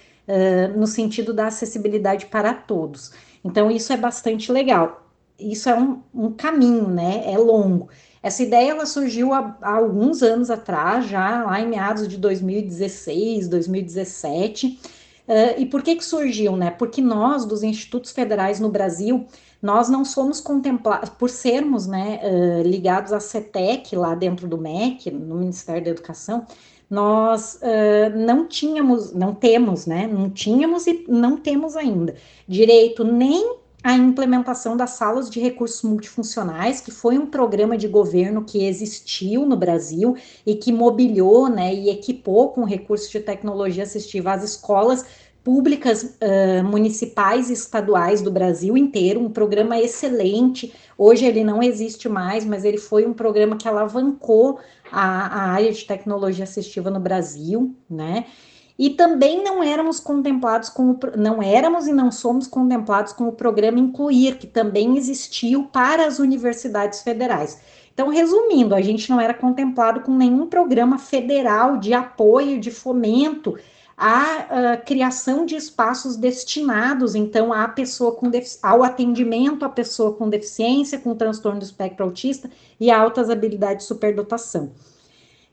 no 0.75 0.87
sentido 0.87 1.33
da 1.33 1.47
acessibilidade 1.47 2.25
para 2.25 2.53
todos. 2.53 3.11
Então, 3.43 3.69
isso 3.69 3.93
é 3.93 3.97
bastante 3.97 4.51
legal. 4.51 5.07
Isso 5.39 5.69
é 5.69 5.77
um, 5.77 6.01
um 6.13 6.31
caminho, 6.31 6.87
né? 6.87 7.23
É 7.31 7.37
longo. 7.37 7.89
Essa 8.25 8.41
ideia 8.41 8.71
ela 8.71 8.87
surgiu 8.87 9.33
há, 9.33 9.55
há, 9.61 9.75
alguns 9.75 10.23
anos 10.23 10.49
atrás, 10.49 11.07
já 11.07 11.43
lá 11.43 11.61
em 11.61 11.67
meados 11.67 12.07
de 12.07 12.17
2016, 12.17 13.47
2017. 13.47 14.79
Uh, 15.27 15.59
e 15.59 15.65
por 15.67 15.83
que 15.83 15.95
que 15.95 16.03
surgiu, 16.03 16.57
né? 16.57 16.71
Porque 16.71 17.01
nós, 17.01 17.45
dos 17.45 17.61
institutos 17.61 18.11
federais 18.11 18.59
no 18.59 18.69
Brasil, 18.69 19.27
nós 19.61 19.89
não 19.89 20.03
somos 20.03 20.41
contemplados, 20.41 21.09
por 21.09 21.29
sermos 21.29 21.85
né, 21.85 22.19
uh, 22.23 22.67
ligados 22.67 23.13
à 23.13 23.19
CETEC, 23.19 23.95
lá 23.95 24.15
dentro 24.15 24.47
do 24.47 24.57
MEC, 24.57 25.11
no 25.11 25.35
Ministério 25.35 25.83
da 25.83 25.91
Educação, 25.91 26.47
nós 26.89 27.55
uh, 27.61 28.17
não 28.17 28.47
tínhamos, 28.47 29.13
não 29.13 29.33
temos, 29.33 29.85
né? 29.85 30.07
Não 30.07 30.29
tínhamos 30.29 30.85
e 30.87 31.05
não 31.07 31.37
temos 31.37 31.75
ainda 31.75 32.15
direito 32.47 33.03
nem 33.03 33.57
à 33.85 33.93
implementação 33.93 34.75
das 34.75 34.91
salas 34.91 35.29
de 35.29 35.39
recursos 35.39 35.83
multifuncionais, 35.83 36.81
que 36.81 36.89
foi 36.89 37.19
um 37.19 37.27
programa 37.27 37.77
de 37.77 37.87
governo 37.87 38.43
que 38.43 38.65
existiu 38.65 39.45
no 39.45 39.55
Brasil 39.55 40.17
e 40.43 40.55
que 40.55 40.71
mobiliou, 40.71 41.47
né, 41.47 41.71
e 41.71 41.91
equipou 41.91 42.49
com 42.49 42.63
recursos 42.63 43.11
de 43.11 43.19
tecnologia 43.19 43.83
assistiva 43.83 44.33
as 44.33 44.43
escolas 44.43 45.05
públicas 45.45 46.01
uh, 46.01 46.63
municipais 46.63 47.51
e 47.51 47.53
estaduais 47.53 48.19
do 48.19 48.31
Brasil 48.31 48.75
inteiro, 48.75 49.21
um 49.21 49.29
programa 49.29 49.79
excelente. 49.79 50.73
Hoje 50.97 51.23
ele 51.23 51.43
não 51.43 51.61
existe 51.61 52.09
mais, 52.09 52.43
mas 52.43 52.65
ele 52.65 52.79
foi 52.79 53.05
um 53.05 53.13
programa 53.13 53.55
que 53.55 53.67
alavancou 53.67 54.59
a, 54.91 55.03
a 55.03 55.51
área 55.51 55.71
de 55.71 55.85
tecnologia 55.85 56.45
assistiva 56.45 56.89
no 56.89 56.99
Brasil, 56.99 57.75
né? 57.87 58.25
E 58.77 58.89
também 58.89 59.43
não 59.43 59.61
éramos 59.61 59.99
contemplados 59.99 60.67
com 60.67 60.91
o, 60.91 60.99
não 61.15 61.41
éramos 61.43 61.85
e 61.85 61.93
não 61.93 62.11
somos 62.11 62.47
contemplados 62.47 63.13
com 63.13 63.27
o 63.27 63.31
programa 63.31 63.79
Incluir, 63.79 64.39
que 64.39 64.47
também 64.47 64.97
existiu 64.97 65.65
para 65.65 66.07
as 66.07 66.17
universidades 66.17 67.03
federais. 67.03 67.61
Então, 67.93 68.09
resumindo, 68.09 68.73
a 68.73 68.81
gente 68.81 69.09
não 69.11 69.21
era 69.21 69.33
contemplado 69.33 70.01
com 70.01 70.11
nenhum 70.11 70.47
programa 70.47 70.97
federal 70.97 71.77
de 71.77 71.93
apoio, 71.93 72.59
de 72.59 72.71
fomento 72.71 73.55
a, 73.97 74.73
a 74.73 74.77
criação 74.77 75.45
de 75.45 75.55
espaços 75.55 76.15
destinados, 76.17 77.15
então, 77.15 77.53
à 77.53 77.67
pessoa 77.67 78.11
com 78.13 78.29
ao 78.61 78.83
atendimento 78.83 79.63
à 79.63 79.69
pessoa 79.69 80.13
com 80.13 80.29
deficiência, 80.29 80.99
com 80.99 81.15
transtorno 81.15 81.59
do 81.59 81.65
espectro 81.65 82.03
autista 82.03 82.49
e 82.79 82.91
altas 82.91 83.29
habilidades 83.29 83.83
de 83.83 83.87
superdotação. 83.87 84.71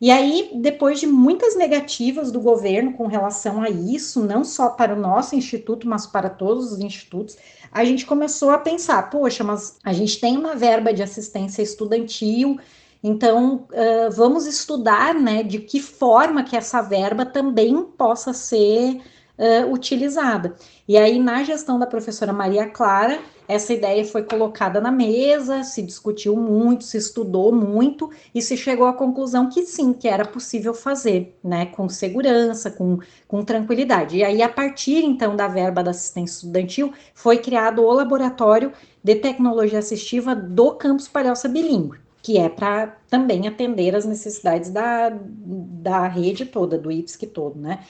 E 0.01 0.11
aí, 0.11 0.51
depois 0.57 0.99
de 0.99 1.07
muitas 1.07 1.55
negativas 1.55 2.33
do 2.33 2.41
governo 2.41 2.95
com 2.95 3.07
relação 3.07 3.63
a 3.63 3.71
isso, 3.71 4.21
não 4.21 4.43
só 4.43 4.71
para 4.71 4.97
o 4.97 5.01
nosso 5.01 5.37
instituto, 5.37 5.89
mas 5.89 6.09
para 6.09 6.29
todos 6.29 6.73
os 6.73 6.81
institutos, 6.81 7.37
a 7.71 7.85
gente 7.85 8.05
começou 8.05 8.51
a 8.51 8.59
pensar: 8.59 9.09
poxa, 9.11 9.45
mas 9.45 9.79
a 9.85 9.93
gente 9.93 10.19
tem 10.19 10.37
uma 10.37 10.57
verba 10.57 10.93
de 10.93 11.05
assistência 11.05 11.63
estudantil, 11.63 12.59
então, 13.03 13.67
uh, 13.73 14.11
vamos 14.13 14.47
estudar 14.47 15.13
né, 15.13 15.43
de 15.43 15.59
que 15.59 15.81
forma 15.81 16.45
que 16.45 16.57
essa 16.57 16.81
verba 16.81 17.27
também 17.27 17.83
possa 17.83 18.33
ser 18.33 19.01
uh, 19.37 19.73
utilizada. 19.73 20.55
E 20.87 20.97
aí, 20.97 21.19
na 21.19 21.43
gestão 21.43 21.81
da 21.81 21.87
professora 21.87 22.33
Maria 22.33 22.69
Clara, 22.69 23.19
essa 23.49 23.73
ideia 23.73 24.05
foi 24.05 24.23
colocada 24.23 24.81
na 24.81 24.93
mesa, 24.93 25.65
se 25.65 25.83
discutiu 25.83 26.37
muito, 26.37 26.85
se 26.85 26.97
estudou 26.97 27.53
muito 27.53 28.09
e 28.33 28.41
se 28.41 28.57
chegou 28.57 28.87
à 28.87 28.93
conclusão 28.93 29.49
que 29.49 29.67
sim, 29.67 29.93
que 29.93 30.07
era 30.07 30.25
possível 30.25 30.73
fazer, 30.73 31.37
né, 31.43 31.67
com 31.67 31.89
segurança, 31.89 32.71
com, 32.71 33.01
com 33.27 33.45
tranquilidade. 33.45 34.17
E 34.17 34.23
aí, 34.23 34.43
a 34.43 34.49
partir 34.49 35.05
então 35.05 35.35
da 35.35 35.49
verba 35.49 35.83
da 35.83 35.91
assistência 35.91 36.37
estudantil, 36.37 36.93
foi 37.15 37.39
criado 37.39 37.83
o 37.83 37.93
laboratório 37.93 38.73
de 39.03 39.17
tecnologia 39.17 39.81
assistiva 39.81 40.37
do 40.37 40.77
campus 40.77 41.09
Palhoça 41.09 41.49
Bilingue 41.49 42.02
que 42.23 42.39
é 42.39 42.49
para 42.49 42.87
também 43.11 43.49
atender 43.49 43.95
as 43.97 44.05
necessidades 44.05 44.71
da, 44.71 45.11
da 45.11 46.07
rede 46.07 46.47
toda, 46.47 46.79
do 46.79 46.91
IPSC 46.91 47.27
todo, 47.27 47.59
né? 47.59 47.81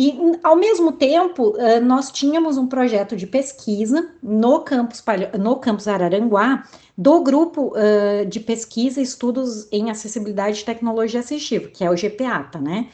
E, 0.00 0.16
ao 0.44 0.54
mesmo 0.54 0.92
tempo, 0.92 1.54
nós 1.82 2.12
tínhamos 2.12 2.56
um 2.56 2.68
projeto 2.68 3.16
de 3.16 3.26
pesquisa 3.26 4.08
no 4.22 4.60
campus, 4.60 5.02
no 5.40 5.56
campus 5.56 5.88
Araranguá, 5.88 6.62
do 6.96 7.20
grupo 7.20 7.72
uh, 7.74 8.24
de 8.24 8.38
pesquisa 8.38 9.00
e 9.00 9.02
estudos 9.02 9.66
em 9.72 9.90
acessibilidade 9.90 10.60
e 10.60 10.64
tecnologia 10.64 11.18
assistiva, 11.18 11.68
que 11.68 11.84
é 11.84 11.90
o 11.90 11.96
GPATA, 11.96 12.60
né? 12.60 12.88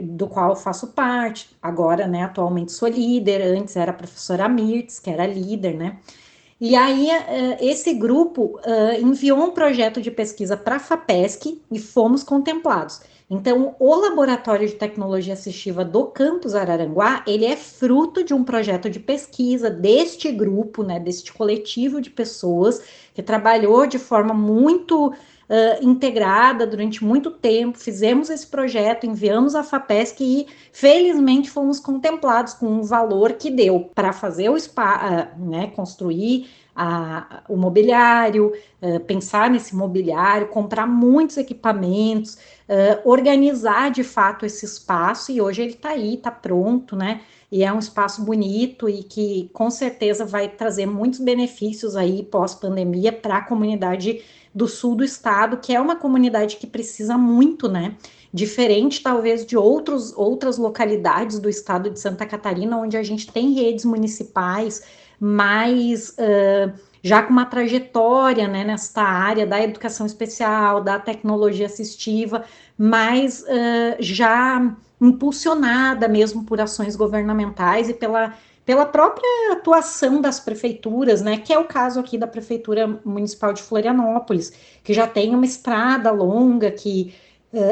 Do 0.00 0.28
qual 0.28 0.50
eu 0.50 0.56
faço 0.56 0.92
parte, 0.92 1.54
agora, 1.60 2.06
né, 2.06 2.22
atualmente 2.22 2.72
sou 2.72 2.88
líder, 2.88 3.42
antes 3.42 3.76
era 3.76 3.90
a 3.90 3.94
professora 3.94 4.48
Mirtz, 4.48 4.98
que 4.98 5.10
era 5.10 5.26
líder, 5.26 5.74
né? 5.74 5.98
E 6.60 6.76
aí, 6.76 7.08
uh, 7.08 7.56
esse 7.60 7.92
grupo 7.94 8.60
uh, 8.64 9.00
enviou 9.00 9.38
um 9.38 9.50
projeto 9.50 10.00
de 10.00 10.10
pesquisa 10.10 10.56
para 10.56 10.76
a 10.76 10.80
FAPESC 10.80 11.60
e 11.70 11.78
fomos 11.78 12.22
contemplados. 12.22 13.00
Então, 13.28 13.74
o 13.78 13.94
Laboratório 13.94 14.68
de 14.68 14.74
Tecnologia 14.74 15.32
Assistiva 15.32 15.84
do 15.84 16.04
Campus 16.06 16.54
Araranguá, 16.54 17.24
ele 17.26 17.46
é 17.46 17.56
fruto 17.56 18.22
de 18.22 18.34
um 18.34 18.44
projeto 18.44 18.90
de 18.90 19.00
pesquisa 19.00 19.70
deste 19.70 20.30
grupo, 20.30 20.82
né, 20.82 21.00
deste 21.00 21.32
coletivo 21.32 22.00
de 22.00 22.10
pessoas 22.10 22.82
que 23.14 23.22
trabalhou 23.22 23.86
de 23.86 23.98
forma 23.98 24.34
muito 24.34 25.12
uh, 25.48 25.84
integrada 25.84 26.66
durante 26.66 27.04
muito 27.04 27.30
tempo, 27.30 27.78
fizemos 27.78 28.30
esse 28.30 28.46
projeto, 28.46 29.06
enviamos 29.06 29.54
a 29.54 29.62
FAPESC 29.62 30.20
e 30.20 30.46
felizmente 30.72 31.50
fomos 31.50 31.80
contemplados 31.80 32.54
com 32.54 32.66
um 32.66 32.82
valor 32.82 33.32
que 33.34 33.50
deu 33.50 33.90
para 33.94 34.12
fazer 34.12 34.48
o 34.48 34.58
spa, 34.58 35.28
uh, 35.38 35.50
né, 35.50 35.68
construir 35.68 36.48
a, 36.74 37.42
o 37.48 37.56
mobiliário, 37.56 38.52
uh, 38.82 39.00
pensar 39.00 39.48
nesse 39.48 39.76
mobiliário, 39.76 40.48
comprar 40.48 40.86
muitos 40.86 41.36
equipamentos, 41.36 42.34
uh, 42.68 43.08
organizar 43.08 43.90
de 43.90 44.02
fato 44.02 44.44
esse 44.44 44.64
espaço, 44.64 45.30
e 45.30 45.40
hoje 45.40 45.62
ele 45.62 45.72
está 45.72 45.90
aí, 45.90 46.14
está 46.14 46.30
pronto, 46.30 46.96
né? 46.96 47.20
E 47.52 47.62
é 47.62 47.72
um 47.72 47.78
espaço 47.78 48.24
bonito 48.24 48.88
e 48.88 49.04
que 49.04 49.48
com 49.52 49.70
certeza 49.70 50.24
vai 50.24 50.48
trazer 50.48 50.86
muitos 50.86 51.20
benefícios 51.20 51.94
aí 51.94 52.24
pós-pandemia 52.24 53.12
para 53.12 53.36
a 53.36 53.42
comunidade 53.42 54.22
do 54.54 54.68
sul 54.68 54.94
do 54.94 55.02
estado, 55.02 55.56
que 55.56 55.74
é 55.74 55.80
uma 55.80 55.96
comunidade 55.96 56.56
que 56.56 56.66
precisa 56.66 57.18
muito, 57.18 57.68
né? 57.68 57.96
Diferente, 58.32 59.02
talvez, 59.02 59.44
de 59.44 59.56
outros, 59.56 60.12
outras 60.16 60.58
localidades 60.58 61.38
do 61.38 61.48
estado 61.48 61.90
de 61.90 61.98
Santa 61.98 62.24
Catarina, 62.24 62.76
onde 62.76 62.96
a 62.96 63.02
gente 63.02 63.30
tem 63.30 63.52
redes 63.52 63.84
municipais 63.84 64.82
mais 65.18 66.10
uh, 66.10 66.72
já 67.02 67.22
com 67.22 67.32
uma 67.32 67.46
trajetória 67.46 68.48
né, 68.48 68.64
nesta 68.64 69.02
área 69.02 69.46
da 69.46 69.62
educação 69.62 70.06
especial, 70.06 70.82
da 70.82 70.98
tecnologia 70.98 71.66
assistiva, 71.66 72.44
mas 72.78 73.42
uh, 73.42 73.96
já 74.00 74.74
impulsionada 75.00 76.08
mesmo 76.08 76.44
por 76.44 76.60
ações 76.60 76.96
governamentais 76.96 77.88
e 77.88 77.94
pela, 77.94 78.34
pela 78.64 78.86
própria 78.86 79.52
atuação 79.52 80.20
das 80.20 80.40
prefeituras, 80.40 81.20
né, 81.22 81.38
que 81.38 81.52
é 81.52 81.58
o 81.58 81.64
caso 81.64 82.00
aqui 82.00 82.16
da 82.16 82.26
Prefeitura 82.26 83.00
Municipal 83.04 83.52
de 83.52 83.62
Florianópolis, 83.62 84.52
que 84.82 84.94
já 84.94 85.06
tem 85.06 85.34
uma 85.34 85.44
estrada 85.44 86.10
longa 86.10 86.70
que 86.70 87.14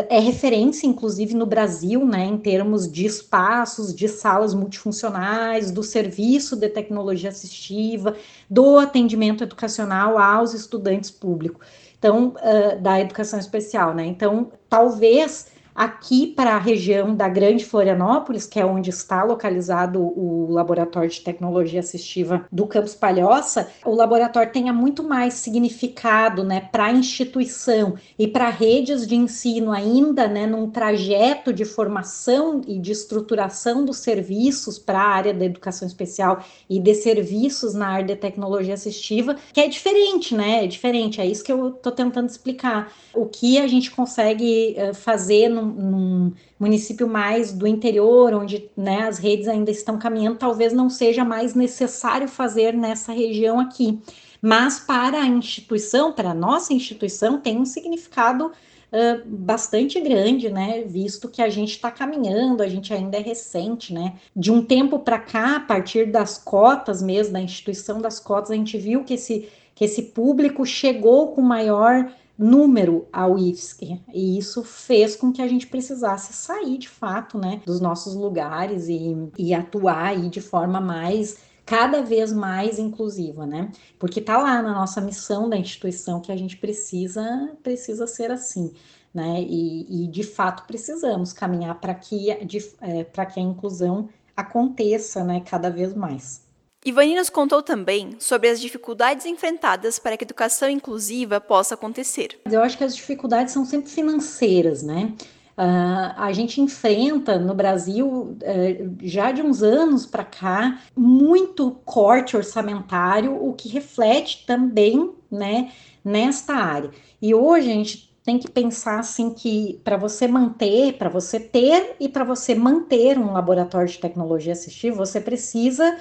é 0.09 0.21
referência, 0.21 0.87
inclusive, 0.87 1.35
no 1.35 1.45
Brasil, 1.45 2.07
né, 2.07 2.25
em 2.25 2.39
termos 2.39 2.91
de 2.91 3.05
espaços, 3.05 3.93
de 3.93 4.07
salas 4.07 4.55
multifuncionais, 4.55 5.73
do 5.73 5.83
serviço 5.83 6.55
de 6.55 6.69
tecnologia 6.69 7.31
assistiva, 7.31 8.15
do 8.49 8.79
atendimento 8.79 9.43
educacional 9.43 10.19
aos 10.19 10.55
estudantes 10.55 11.11
públicos, 11.11 11.67
então, 11.99 12.29
uh, 12.29 12.81
da 12.81 13.01
educação 13.01 13.39
especial, 13.41 13.93
né? 13.95 14.05
Então, 14.07 14.53
talvez 14.69 15.47
Aqui 15.75 16.27
para 16.27 16.55
a 16.55 16.59
região 16.59 17.15
da 17.15 17.29
Grande 17.29 17.65
Florianópolis, 17.65 18.47
que 18.47 18.61
é 18.61 18.67
onde 18.67 18.91
está 18.91 19.25
localizado 19.25 20.01
o 20.01 20.49
Laboratório 20.51 21.09
de 21.09 21.21
Tecnologia 21.21 21.81
Assistiva 21.81 22.45
do 22.53 22.67
Campus 22.67 22.95
Palhoça, 22.95 23.71
o 23.85 23.95
laboratório 23.95 24.53
tenha 24.53 24.73
muito 24.73 25.03
mais 25.03 25.35
significado 25.35 26.45
né, 26.45 26.69
para 26.71 26.85
a 26.87 26.93
instituição 26.93 27.95
e 28.19 28.29
para 28.29 28.51
redes 28.51 29.07
de 29.07 29.15
ensino 29.15 29.73
ainda 29.73 30.29
né, 30.29 30.47
num 30.47 30.71
trajeto 30.71 31.53
de 31.53 31.65
formação 31.65 32.61
e 32.67 32.79
de 32.79 32.93
estruturação 32.93 33.85
dos 33.85 33.99
serviços 33.99 34.79
para 34.79 35.01
a 35.01 35.09
área 35.09 35.33
da 35.33 35.47
educação 35.47 35.89
especial 35.89 36.45
e 36.69 36.79
de 36.79 36.95
serviços 36.95 37.73
na 37.73 37.89
área 37.89 38.09
de 38.09 38.17
tecnologia 38.17 38.75
assistiva, 38.75 39.37
que 39.53 39.61
é 39.61 39.69
diferente, 39.69 40.35
né? 40.35 40.65
É 40.65 40.67
diferente, 40.67 41.21
é 41.21 41.27
isso 41.27 41.43
que 41.43 41.53
eu 41.53 41.69
estou 41.69 41.93
tentando 41.93 42.29
explicar. 42.29 42.93
O 43.15 43.27
que 43.27 43.59
a 43.59 43.67
gente 43.67 43.91
consegue 43.91 44.77
uh, 44.79 44.95
fazer 44.95 45.49
no 45.49 45.62
num, 45.65 45.91
num 45.91 46.33
município 46.59 47.09
mais 47.09 47.53
do 47.53 47.67
interior, 47.67 48.35
onde 48.35 48.71
né, 48.77 49.03
as 49.03 49.19
redes 49.19 49.49
ainda 49.49 49.71
estão 49.71 49.99
caminhando, 49.99 50.39
talvez 50.39 50.73
não 50.73 50.91
seja 50.91 51.25
mais 51.25 51.55
necessário 51.55 52.29
fazer 52.29 52.75
nessa 52.75 53.13
região 53.13 53.61
aqui. 53.61 53.99
Mas 54.41 54.81
para 54.81 55.21
a 55.21 55.27
instituição, 55.27 56.13
para 56.13 56.31
a 56.31 56.35
nossa 56.35 56.73
instituição, 56.73 57.41
tem 57.41 57.59
um 57.59 57.65
significado 57.65 58.51
Uh, 58.95 59.27
bastante 59.27 59.99
grande, 60.03 60.51
né? 60.51 60.83
Visto 60.83 61.27
que 61.27 61.41
a 61.41 61.49
gente 61.49 61.71
está 61.71 61.91
caminhando, 61.91 62.63
a 62.63 62.69
gente 62.69 62.93
ainda 62.93 63.17
é 63.17 63.23
recente, 63.23 63.91
né? 63.91 64.17
De 64.37 64.53
um 64.53 64.63
tempo 64.63 64.99
para 64.99 65.19
cá, 65.19 65.57
a 65.57 65.61
partir 65.61 66.13
das 66.13 66.37
cotas 66.37 67.01
mesmo, 67.01 67.33
da 67.33 67.41
instituição 67.41 68.03
das 68.03 68.21
cotas, 68.21 68.51
a 68.51 68.55
gente 68.55 68.77
viu 68.77 69.03
que 69.03 69.15
esse, 69.15 69.49
que 69.75 69.87
esse 69.87 70.03
público 70.03 70.67
chegou 70.67 71.29
com 71.29 71.41
maior 71.41 72.13
número 72.39 73.07
ao 73.13 73.39
IFSC, 73.39 74.01
e 74.13 74.39
isso 74.39 74.65
fez 74.65 75.15
com 75.15 75.33
que 75.33 75.43
a 75.43 75.49
gente 75.49 75.67
precisasse 75.67 76.33
sair 76.33 76.79
de 76.79 76.89
fato, 76.89 77.39
né, 77.39 77.61
dos 77.65 77.81
nossos 77.81 78.15
lugares 78.15 78.89
e, 78.89 79.15
e 79.39 79.55
atuar 79.55 80.07
aí 80.07 80.29
de 80.29 80.41
forma 80.41 80.81
mais 80.81 81.39
cada 81.65 82.03
vez 82.03 82.33
mais 82.33 82.79
inclusiva, 82.79 83.47
né? 83.47 83.71
Porque 83.99 84.21
tá 84.21 84.37
lá 84.37 84.61
na 84.61 84.75
nossa 84.75 85.01
missão 85.01 85.49
da 85.49 85.57
instituição 85.57 86.21
que 86.21 86.33
a 86.33 86.37
gente 86.37 86.57
precisa 86.57 87.23
precisa 87.63 88.07
ser 88.07 88.31
assim, 88.31 88.73
né? 89.15 89.41
E, 89.41 90.05
e 90.05 90.09
de 90.09 90.23
fato 90.23 90.67
precisamos 90.67 91.33
caminhar 91.33 91.81
para 91.81 91.95
que 91.95 92.31
é, 92.31 93.05
para 93.05 93.27
que 93.27 93.39
a 93.39 93.43
inclusão 93.43 94.09
aconteça, 94.37 95.23
né? 95.23 95.41
Cada 95.41 95.71
vez 95.71 95.95
mais. 95.95 96.43
Ivani 96.85 97.15
nos 97.15 97.31
contou 97.31 97.63
também 97.63 98.17
sobre 98.19 98.49
as 98.49 98.61
dificuldades 98.61 99.25
enfrentadas 99.25 100.01
para 100.01 100.17
que 100.17 100.25
a 100.25 100.27
educação 100.27 100.69
inclusiva 100.69 101.41
possa 101.41 101.75
acontecer. 101.75 102.41
Eu 102.51 102.61
acho 102.61 102.77
que 102.77 102.83
as 102.83 102.97
dificuldades 102.97 103.53
são 103.53 103.65
sempre 103.65 103.91
financeiras, 103.91 104.83
né? 104.83 105.13
Uh, 105.57 106.15
a 106.17 106.33
gente 106.33 106.61
enfrenta 106.61 107.39
no 107.39 107.55
Brasil, 107.55 108.09
uh, 108.09 108.97
já 109.03 109.31
de 109.31 109.43
uns 109.43 109.63
anos 109.63 110.07
para 110.07 110.25
cá, 110.25 110.81
muito 110.97 111.71
corte 111.85 112.37
orçamentário, 112.37 113.37
o 113.37 113.53
que 113.53 113.69
reflete 113.69 114.45
também 114.45 115.13
né, 115.31 115.71
nesta 116.05 116.55
área. 116.55 116.91
E 117.21 117.35
hoje 117.35 117.71
a 117.71 117.75
gente 117.75 118.13
tem 118.25 118.39
que 118.39 118.51
pensar 118.51 119.01
assim 119.01 119.31
que 119.31 119.81
para 119.85 119.97
você 119.97 120.27
manter, 120.27 120.95
para 120.95 121.09
você 121.09 121.39
ter 121.39 121.97
e 122.01 122.09
para 122.09 122.25
você 122.25 122.55
manter 122.55 123.19
um 123.19 123.33
laboratório 123.33 123.89
de 123.89 123.99
tecnologia 123.99 124.53
assistiva, 124.53 124.97
você 124.97 125.21
precisa 125.21 125.97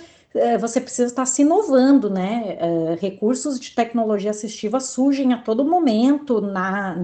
você 0.59 0.79
precisa 0.79 1.07
estar 1.07 1.25
se 1.25 1.41
inovando, 1.41 2.09
né? 2.09 2.57
É, 2.59 2.97
recursos 3.01 3.59
de 3.59 3.71
tecnologia 3.71 4.31
assistiva 4.31 4.79
surgem 4.79 5.33
a 5.33 5.37
todo 5.37 5.65
momento 5.65 6.39
na, 6.39 6.95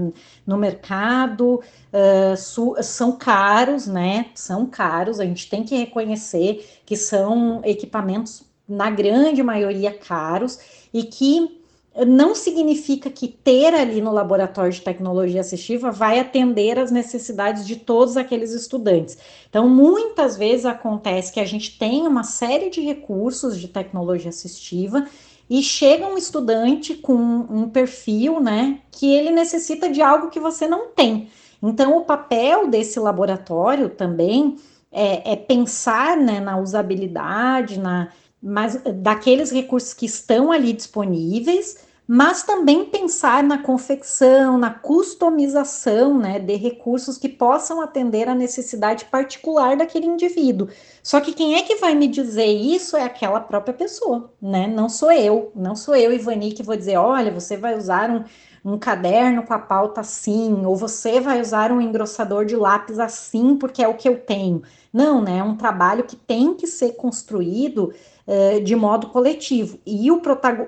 no 0.45 0.57
mercado, 0.57 1.61
é, 1.91 2.35
são 2.37 3.17
caros, 3.17 3.85
né? 3.85 4.27
São 4.33 4.65
caros, 4.65 5.19
a 5.19 5.25
gente 5.25 5.49
tem 5.49 5.63
que 5.63 5.75
reconhecer 5.75 6.65
que 6.85 6.95
são 6.95 7.61
equipamentos, 7.65 8.45
na 8.67 8.89
grande 8.89 9.41
maioria, 9.43 9.93
caros 9.93 10.59
e 10.93 11.03
que 11.03 11.61
não 12.05 12.35
significa 12.35 13.09
que 13.09 13.27
ter 13.27 13.73
ali 13.73 14.01
no 14.01 14.11
laboratório 14.11 14.71
de 14.71 14.81
tecnologia 14.81 15.41
assistiva 15.41 15.91
vai 15.91 16.19
atender 16.19 16.77
às 16.77 16.91
necessidades 16.91 17.65
de 17.65 17.75
todos 17.75 18.15
aqueles 18.15 18.51
estudantes. 18.51 19.17
Então, 19.49 19.67
muitas 19.67 20.37
vezes 20.37 20.65
acontece 20.65 21.33
que 21.33 21.39
a 21.39 21.45
gente 21.45 21.77
tem 21.79 22.05
uma 22.05 22.23
série 22.23 22.69
de 22.69 22.81
recursos 22.81 23.59
de 23.59 23.67
tecnologia 23.67 24.29
assistiva 24.29 25.07
e 25.49 25.63
chega 25.63 26.05
um 26.05 26.17
estudante 26.17 26.93
com 26.93 27.15
um 27.15 27.69
perfil, 27.69 28.39
né, 28.39 28.79
que 28.91 29.11
ele 29.11 29.31
necessita 29.31 29.89
de 29.89 30.01
algo 30.01 30.29
que 30.29 30.39
você 30.39 30.67
não 30.67 30.89
tem. 30.89 31.29
Então, 31.63 31.97
o 31.97 32.05
papel 32.05 32.67
desse 32.67 32.99
laboratório 32.99 33.89
também 33.89 34.57
é, 34.91 35.33
é 35.33 35.35
pensar 35.35 36.15
né, 36.15 36.39
na 36.39 36.59
usabilidade, 36.59 37.79
na, 37.79 38.09
mas 38.41 38.79
daqueles 38.97 39.51
recursos 39.51 39.95
que 39.95 40.05
estão 40.05 40.51
ali 40.51 40.73
disponíveis 40.73 41.86
mas 42.07 42.43
também 42.43 42.85
pensar 42.85 43.43
na 43.43 43.57
confecção, 43.57 44.57
na 44.57 44.69
customização 44.69 46.17
né, 46.17 46.39
de 46.39 46.55
recursos 46.55 47.17
que 47.17 47.27
possam 47.27 47.81
atender 47.81 48.29
a 48.29 48.35
necessidade 48.35 49.05
particular 49.05 49.75
daquele 49.75 50.05
indivíduo. 50.05 50.69
Só 51.03 51.19
que 51.19 51.33
quem 51.33 51.55
é 51.55 51.63
que 51.63 51.75
vai 51.75 51.93
me 51.95 52.07
dizer 52.07 52.45
isso 52.45 52.95
é 52.95 53.03
aquela 53.03 53.41
própria 53.41 53.73
pessoa, 53.73 54.31
né? 54.41 54.67
Não 54.67 54.87
sou 54.87 55.11
eu, 55.11 55.51
não 55.53 55.75
sou 55.75 55.95
eu, 55.95 56.13
Ivani, 56.13 56.53
que 56.53 56.63
vou 56.63 56.77
dizer, 56.77 56.95
olha, 56.95 57.31
você 57.31 57.57
vai 57.57 57.77
usar 57.77 58.09
um, 58.09 58.23
um 58.63 58.77
caderno 58.77 59.43
com 59.43 59.53
a 59.53 59.59
pauta 59.59 59.99
assim, 60.01 60.65
ou 60.65 60.75
você 60.77 61.19
vai 61.19 61.41
usar 61.41 61.73
um 61.73 61.81
engrossador 61.81 62.45
de 62.45 62.55
lápis 62.55 62.99
assim, 62.99 63.57
porque 63.57 63.83
é 63.83 63.87
o 63.87 63.95
que 63.95 64.07
eu 64.07 64.17
tenho. 64.17 64.61
Não, 64.93 65.21
né? 65.21 65.39
É 65.39 65.43
um 65.43 65.57
trabalho 65.57 66.05
que 66.05 66.15
tem 66.15 66.53
que 66.53 66.67
ser 66.67 66.93
construído 66.93 67.93
uh, 68.25 68.61
de 68.63 68.75
modo 68.75 69.07
coletivo. 69.07 69.77
E 69.85 70.09
o 70.09 70.21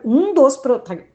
um 0.04 0.34
dos 0.34 0.58
protagonistas 0.58 1.09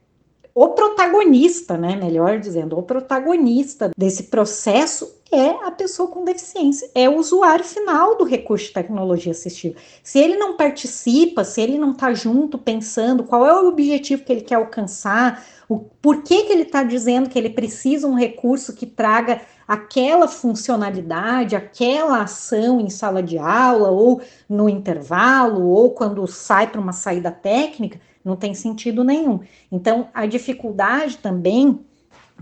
o 0.57 0.69
protagonista, 0.69 1.77
né, 1.77 1.97
melhor 1.97 2.39
dizendo, 2.39 2.79
o 2.79 2.81
protagonista 2.81 3.91
desse 3.97 4.23
processo 4.23 5.19
é 5.29 5.49
a 5.67 5.69
pessoa 5.69 6.07
com 6.07 6.23
deficiência, 6.23 6.89
é 6.95 7.09
o 7.09 7.17
usuário 7.17 7.65
final 7.65 8.17
do 8.17 8.23
recurso 8.23 8.67
de 8.67 8.73
tecnologia 8.73 9.33
assistiva. 9.33 9.75
Se 10.01 10.17
ele 10.17 10.37
não 10.37 10.55
participa, 10.55 11.43
se 11.43 11.59
ele 11.59 11.77
não 11.77 11.91
está 11.91 12.13
junto 12.13 12.57
pensando 12.57 13.25
qual 13.25 13.45
é 13.45 13.53
o 13.53 13.67
objetivo 13.67 14.23
que 14.23 14.31
ele 14.31 14.41
quer 14.41 14.55
alcançar, 14.55 15.45
o 15.67 15.79
por 15.79 16.23
que, 16.23 16.43
que 16.43 16.53
ele 16.53 16.61
está 16.61 16.83
dizendo 16.83 17.29
que 17.29 17.37
ele 17.37 17.49
precisa 17.49 18.07
um 18.07 18.15
recurso 18.15 18.73
que 18.73 18.85
traga 18.85 19.41
aquela 19.67 20.25
funcionalidade, 20.25 21.55
aquela 21.57 22.21
ação 22.21 22.79
em 22.79 22.89
sala 22.89 23.21
de 23.21 23.37
aula, 23.37 23.89
ou 23.89 24.21
no 24.47 24.69
intervalo, 24.69 25.67
ou 25.67 25.91
quando 25.91 26.25
sai 26.27 26.67
para 26.67 26.79
uma 26.79 26.93
saída 26.93 27.29
técnica, 27.29 27.99
não 28.25 28.35
tem 28.35 28.55
sentido 28.55 29.03
nenhum. 29.03 29.39
Então, 29.71 30.09
a 30.13 30.25
dificuldade 30.25 31.19
também 31.19 31.79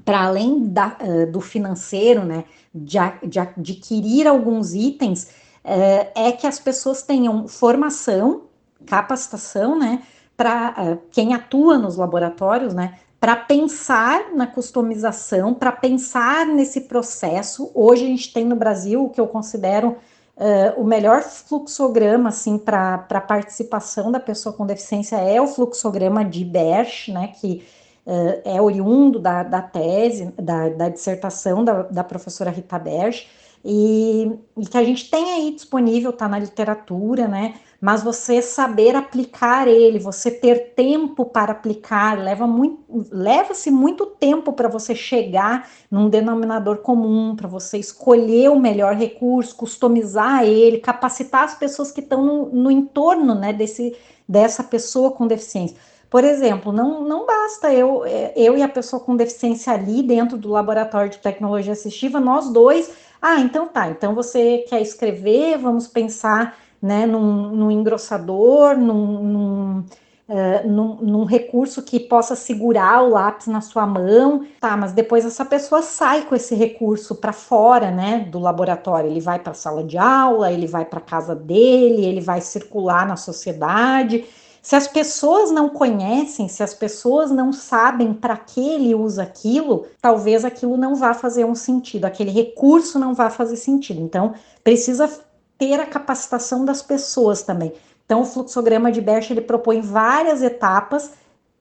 para 0.03 0.23
além 0.23 0.65
da, 0.65 0.97
uh, 0.99 1.31
do 1.31 1.39
financeiro, 1.39 2.23
né, 2.23 2.45
de, 2.73 2.97
de, 3.27 3.39
adquirir 3.39 4.27
alguns 4.27 4.73
itens, 4.73 5.25
uh, 5.63 6.09
é 6.15 6.31
que 6.31 6.47
as 6.47 6.59
pessoas 6.59 7.03
tenham 7.03 7.47
formação, 7.47 8.43
capacitação, 8.85 9.77
né, 9.77 10.01
para 10.35 10.71
uh, 10.71 10.99
quem 11.11 11.33
atua 11.33 11.77
nos 11.77 11.95
laboratórios, 11.95 12.73
né, 12.73 12.97
para 13.19 13.35
pensar 13.35 14.33
na 14.33 14.47
customização, 14.47 15.53
para 15.53 15.71
pensar 15.71 16.45
nesse 16.45 16.81
processo. 16.81 17.71
Hoje 17.73 18.03
a 18.03 18.07
gente 18.07 18.33
tem 18.33 18.43
no 18.43 18.55
Brasil 18.55 19.05
o 19.05 19.09
que 19.09 19.21
eu 19.21 19.27
considero 19.27 19.95
Uh, 20.35 20.81
o 20.81 20.83
melhor 20.83 21.21
fluxograma 21.21 22.29
assim 22.29 22.57
para 22.57 22.97
participação 23.21 24.11
da 24.11 24.19
pessoa 24.19 24.51
com 24.51 24.65
deficiência 24.65 25.15
é 25.17 25.39
o 25.39 25.47
fluxograma 25.47 26.25
de 26.25 26.43
Berch, 26.43 27.11
né, 27.11 27.27
que 27.39 27.63
uh, 28.05 28.41
é 28.43 28.59
oriundo 28.59 29.19
da, 29.19 29.43
da 29.43 29.61
tese, 29.61 30.33
da, 30.41 30.69
da 30.69 30.89
dissertação 30.89 31.63
da, 31.63 31.83
da 31.83 32.03
professora 32.03 32.49
Rita 32.49 32.79
Berch, 32.79 33.27
e, 33.65 34.29
e, 34.57 34.65
que 34.65 34.77
a 34.77 34.83
gente 34.83 35.09
tem 35.09 35.31
aí 35.31 35.51
disponível, 35.51 36.09
está 36.09 36.27
na 36.27 36.37
literatura, 36.37 37.27
né? 37.27 37.55
Mas 37.79 38.03
você 38.03 38.41
saber 38.41 38.95
aplicar 38.95 39.67
ele, 39.67 39.99
você 39.99 40.31
ter 40.31 40.73
tempo 40.73 41.25
para 41.25 41.53
aplicar, 41.53 42.17
leva 42.17 42.45
muito, 42.45 42.79
leva-se 43.11 43.71
muito 43.71 44.05
tempo 44.05 44.53
para 44.53 44.67
você 44.67 44.93
chegar 44.93 45.69
num 45.89 46.09
denominador 46.09 46.77
comum, 46.77 47.35
para 47.35 47.47
você 47.47 47.77
escolher 47.77 48.49
o 48.49 48.59
melhor 48.59 48.95
recurso, 48.95 49.55
customizar 49.55 50.43
ele, 50.43 50.79
capacitar 50.79 51.43
as 51.43 51.55
pessoas 51.55 51.91
que 51.91 52.01
estão 52.01 52.23
no, 52.23 52.45
no 52.47 52.71
entorno, 52.71 53.35
né, 53.35 53.53
desse, 53.53 53.95
dessa 54.27 54.63
pessoa 54.63 55.11
com 55.11 55.27
deficiência. 55.27 55.77
Por 56.09 56.23
exemplo, 56.23 56.71
não, 56.71 57.03
não 57.03 57.25
basta 57.25 57.73
eu, 57.73 58.03
eu 58.35 58.55
e 58.55 58.61
a 58.61 58.69
pessoa 58.69 58.99
com 58.99 59.15
deficiência 59.15 59.73
ali 59.73 60.03
dentro 60.03 60.37
do 60.37 60.49
laboratório 60.49 61.09
de 61.09 61.17
tecnologia 61.17 61.73
assistiva, 61.73 62.19
nós 62.19 62.49
dois. 62.49 62.91
Ah, 63.25 63.39
então 63.39 63.69
tá. 63.69 63.89
Então 63.89 64.13
você 64.13 64.65
quer 64.67 64.81
escrever, 64.81 65.57
vamos 65.57 65.87
pensar 65.87 66.57
né, 66.81 67.05
num, 67.05 67.51
num 67.51 67.71
engrossador, 67.71 68.75
num, 68.77 69.23
num, 69.23 69.79
uh, 70.27 70.67
num, 70.67 70.95
num, 70.95 71.23
recurso 71.23 71.81
que 71.83 72.01
possa 72.01 72.35
segurar 72.35 73.01
o 73.01 73.07
lápis 73.07 73.47
na 73.47 73.61
sua 73.61 73.85
mão. 73.87 74.45
Tá, 74.59 74.75
mas 74.75 74.91
depois 74.91 75.23
essa 75.25 75.45
pessoa 75.45 75.81
sai 75.81 76.23
com 76.23 76.35
esse 76.35 76.53
recurso 76.53 77.15
para 77.15 77.31
fora 77.31 77.89
né, 77.91 78.27
do 78.29 78.39
laboratório. 78.39 79.09
Ele 79.09 79.21
vai 79.21 79.39
para 79.39 79.51
a 79.51 79.55
sala 79.55 79.85
de 79.85 79.97
aula, 79.97 80.51
ele 80.51 80.67
vai 80.67 80.83
para 80.83 80.99
a 80.99 81.01
casa 81.01 81.33
dele, 81.33 82.05
ele 82.05 82.19
vai 82.19 82.41
circular 82.41 83.07
na 83.07 83.15
sociedade. 83.15 84.25
Se 84.63 84.77
as 84.77 84.87
pessoas 84.87 85.51
não 85.51 85.67
conhecem, 85.67 86.47
se 86.47 86.63
as 86.63 86.73
pessoas 86.73 87.29
não 87.29 87.51
sabem 87.51 88.13
para 88.13 88.37
que 88.37 88.61
ele 88.61 88.95
usa 88.95 89.21
aquilo, 89.21 89.85
talvez 90.01 90.45
aquilo 90.45 90.77
não 90.77 90.95
vá 90.95 91.13
fazer 91.13 91.43
um 91.43 91.53
sentido, 91.53 92.05
aquele 92.05 92.31
recurso 92.31 92.97
não 92.97 93.13
vá 93.13 93.29
fazer 93.29 93.57
sentido. 93.57 93.99
Então, 93.99 94.33
precisa 94.63 95.11
ter 95.57 95.81
a 95.81 95.85
capacitação 95.85 96.63
das 96.63 96.81
pessoas 96.81 97.43
também. 97.43 97.73
Então, 98.05 98.21
o 98.21 98.25
fluxograma 98.25 98.89
de 98.89 99.01
Berch 99.01 99.33
ele 99.33 99.41
propõe 99.41 99.81
várias 99.81 100.41
etapas, 100.41 101.11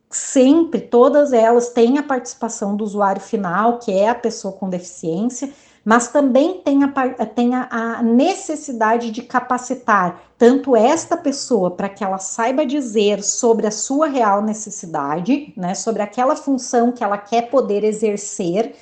sempre, 0.09 0.81
todas 0.81 1.33
elas 1.33 1.71
têm 1.71 1.99
a 1.99 2.05
participação 2.05 2.77
do 2.77 2.85
usuário 2.85 3.21
final, 3.21 3.81
que 3.81 3.91
é 3.91 4.11
a 4.11 4.15
pessoa 4.15 4.55
com 4.55 4.71
deficiência, 4.71 5.53
mas 5.85 6.09
também 6.09 6.61
tem 6.61 6.85
a, 6.85 6.89
tem 7.27 7.55
a, 7.55 8.03
necessidade 8.03 9.11
de 9.11 9.23
capacitar 9.23 10.23
tanto 10.39 10.77
esta 10.77 11.17
pessoa 11.17 11.71
para 11.71 11.89
que 11.89 12.05
ela 12.05 12.19
saiba 12.19 12.65
dizer 12.65 13.23
sobre 13.23 13.67
a 13.67 13.71
sua 13.71 14.07
real 14.07 14.43
necessidade, 14.43 15.53
né, 15.57 15.75
sobre 15.75 16.03
aquela 16.03 16.37
função 16.37 16.93
que 16.93 17.03
ela 17.03 17.19
quer 17.19 17.51
poder 17.51 17.85
exercer, 17.85 18.75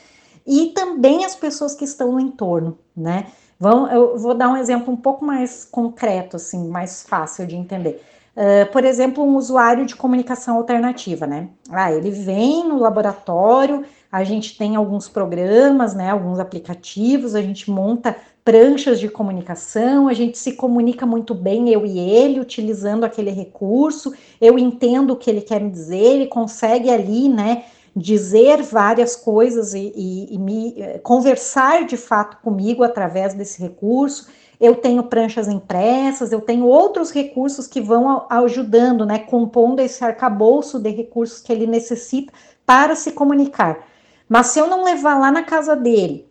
e 0.47 0.69
também 0.69 1.25
as 1.25 1.37
pessoas 1.37 1.75
que 1.75 1.85
estão 1.85 2.13
no 2.13 2.21
entorno, 2.21 2.79
né? 2.97 3.27
Vão, 3.59 3.87
eu 3.91 4.19
vou 4.19 4.35
dar 4.35 4.49
um 4.49 4.57
exemplo 4.57 4.93
um 4.93 4.97
pouco 4.97 5.23
mais 5.23 5.67
concreto, 5.67 6.37
assim, 6.37 6.67
mais 6.67 7.03
fácil 7.03 7.47
de 7.47 7.55
entender. 7.55 8.03
Uh, 8.35 8.71
por 8.73 8.85
exemplo, 8.85 9.23
um 9.23 9.37
usuário 9.37 9.85
de 9.85 9.95
comunicação 9.95 10.57
alternativa, 10.57 11.27
né? 11.27 11.49
Ah, 11.71 11.93
ele 11.93 12.11
vem 12.11 12.67
no 12.67 12.79
laboratório, 12.79 13.85
a 14.11 14.25
gente 14.25 14.59
tem 14.59 14.75
alguns 14.75 15.09
programas, 15.09 15.95
né, 15.95 16.11
alguns 16.11 16.41
aplicativos, 16.41 17.35
a 17.35 17.43
gente 17.43 17.71
monta 17.71 18.17
pranchas 18.45 18.99
de 18.99 19.09
comunicação, 19.09 20.09
a 20.09 20.13
gente 20.13 20.37
se 20.37 20.53
comunica 20.53 21.07
muito 21.07 21.35
bem, 21.35 21.69
eu 21.69 21.87
e 21.87 21.99
ele, 21.99 22.41
utilizando 22.41 23.05
aquele 23.05 23.31
recurso, 23.31 24.13
eu 24.41 24.59
entendo 24.59 25.13
o 25.13 25.17
que 25.17 25.31
ele 25.31 25.43
quer 25.43 25.61
me 25.61 25.71
dizer, 25.71 25.97
ele 25.97 26.27
consegue 26.27 26.91
ali, 26.91 27.29
né, 27.29 27.65
dizer 27.95 28.63
várias 28.63 29.15
coisas 29.15 29.75
e, 29.75 29.93
e, 29.95 30.35
e 30.35 30.39
me 30.39 30.75
eh, 30.77 30.99
conversar 30.99 31.85
de 31.85 31.97
fato 31.97 32.39
comigo 32.43 32.83
através 32.85 33.35
desse 33.35 33.61
recurso. 33.61 34.29
Eu 34.61 34.77
tenho 34.77 35.03
pranchas 35.05 35.49
impressas, 35.49 36.31
eu 36.31 36.41
tenho 36.41 36.67
outros 36.67 37.11
recursos 37.11 37.67
que 37.67 37.81
vão 37.81 38.27
ajudando, 38.31 39.05
né, 39.05 39.19
compondo 39.19 39.81
esse 39.81 40.05
arcabouço 40.05 40.79
de 40.79 40.91
recursos 40.91 41.41
que 41.41 41.53
ele 41.53 41.67
necessita 41.67 42.33
para 42.65 42.95
se 42.95 43.13
comunicar. 43.13 43.90
Mas 44.31 44.47
se 44.47 44.61
eu 44.61 44.69
não 44.69 44.85
levar 44.85 45.19
lá 45.19 45.33
na 45.33 45.43
casa 45.43 45.75
dele, 45.75 46.25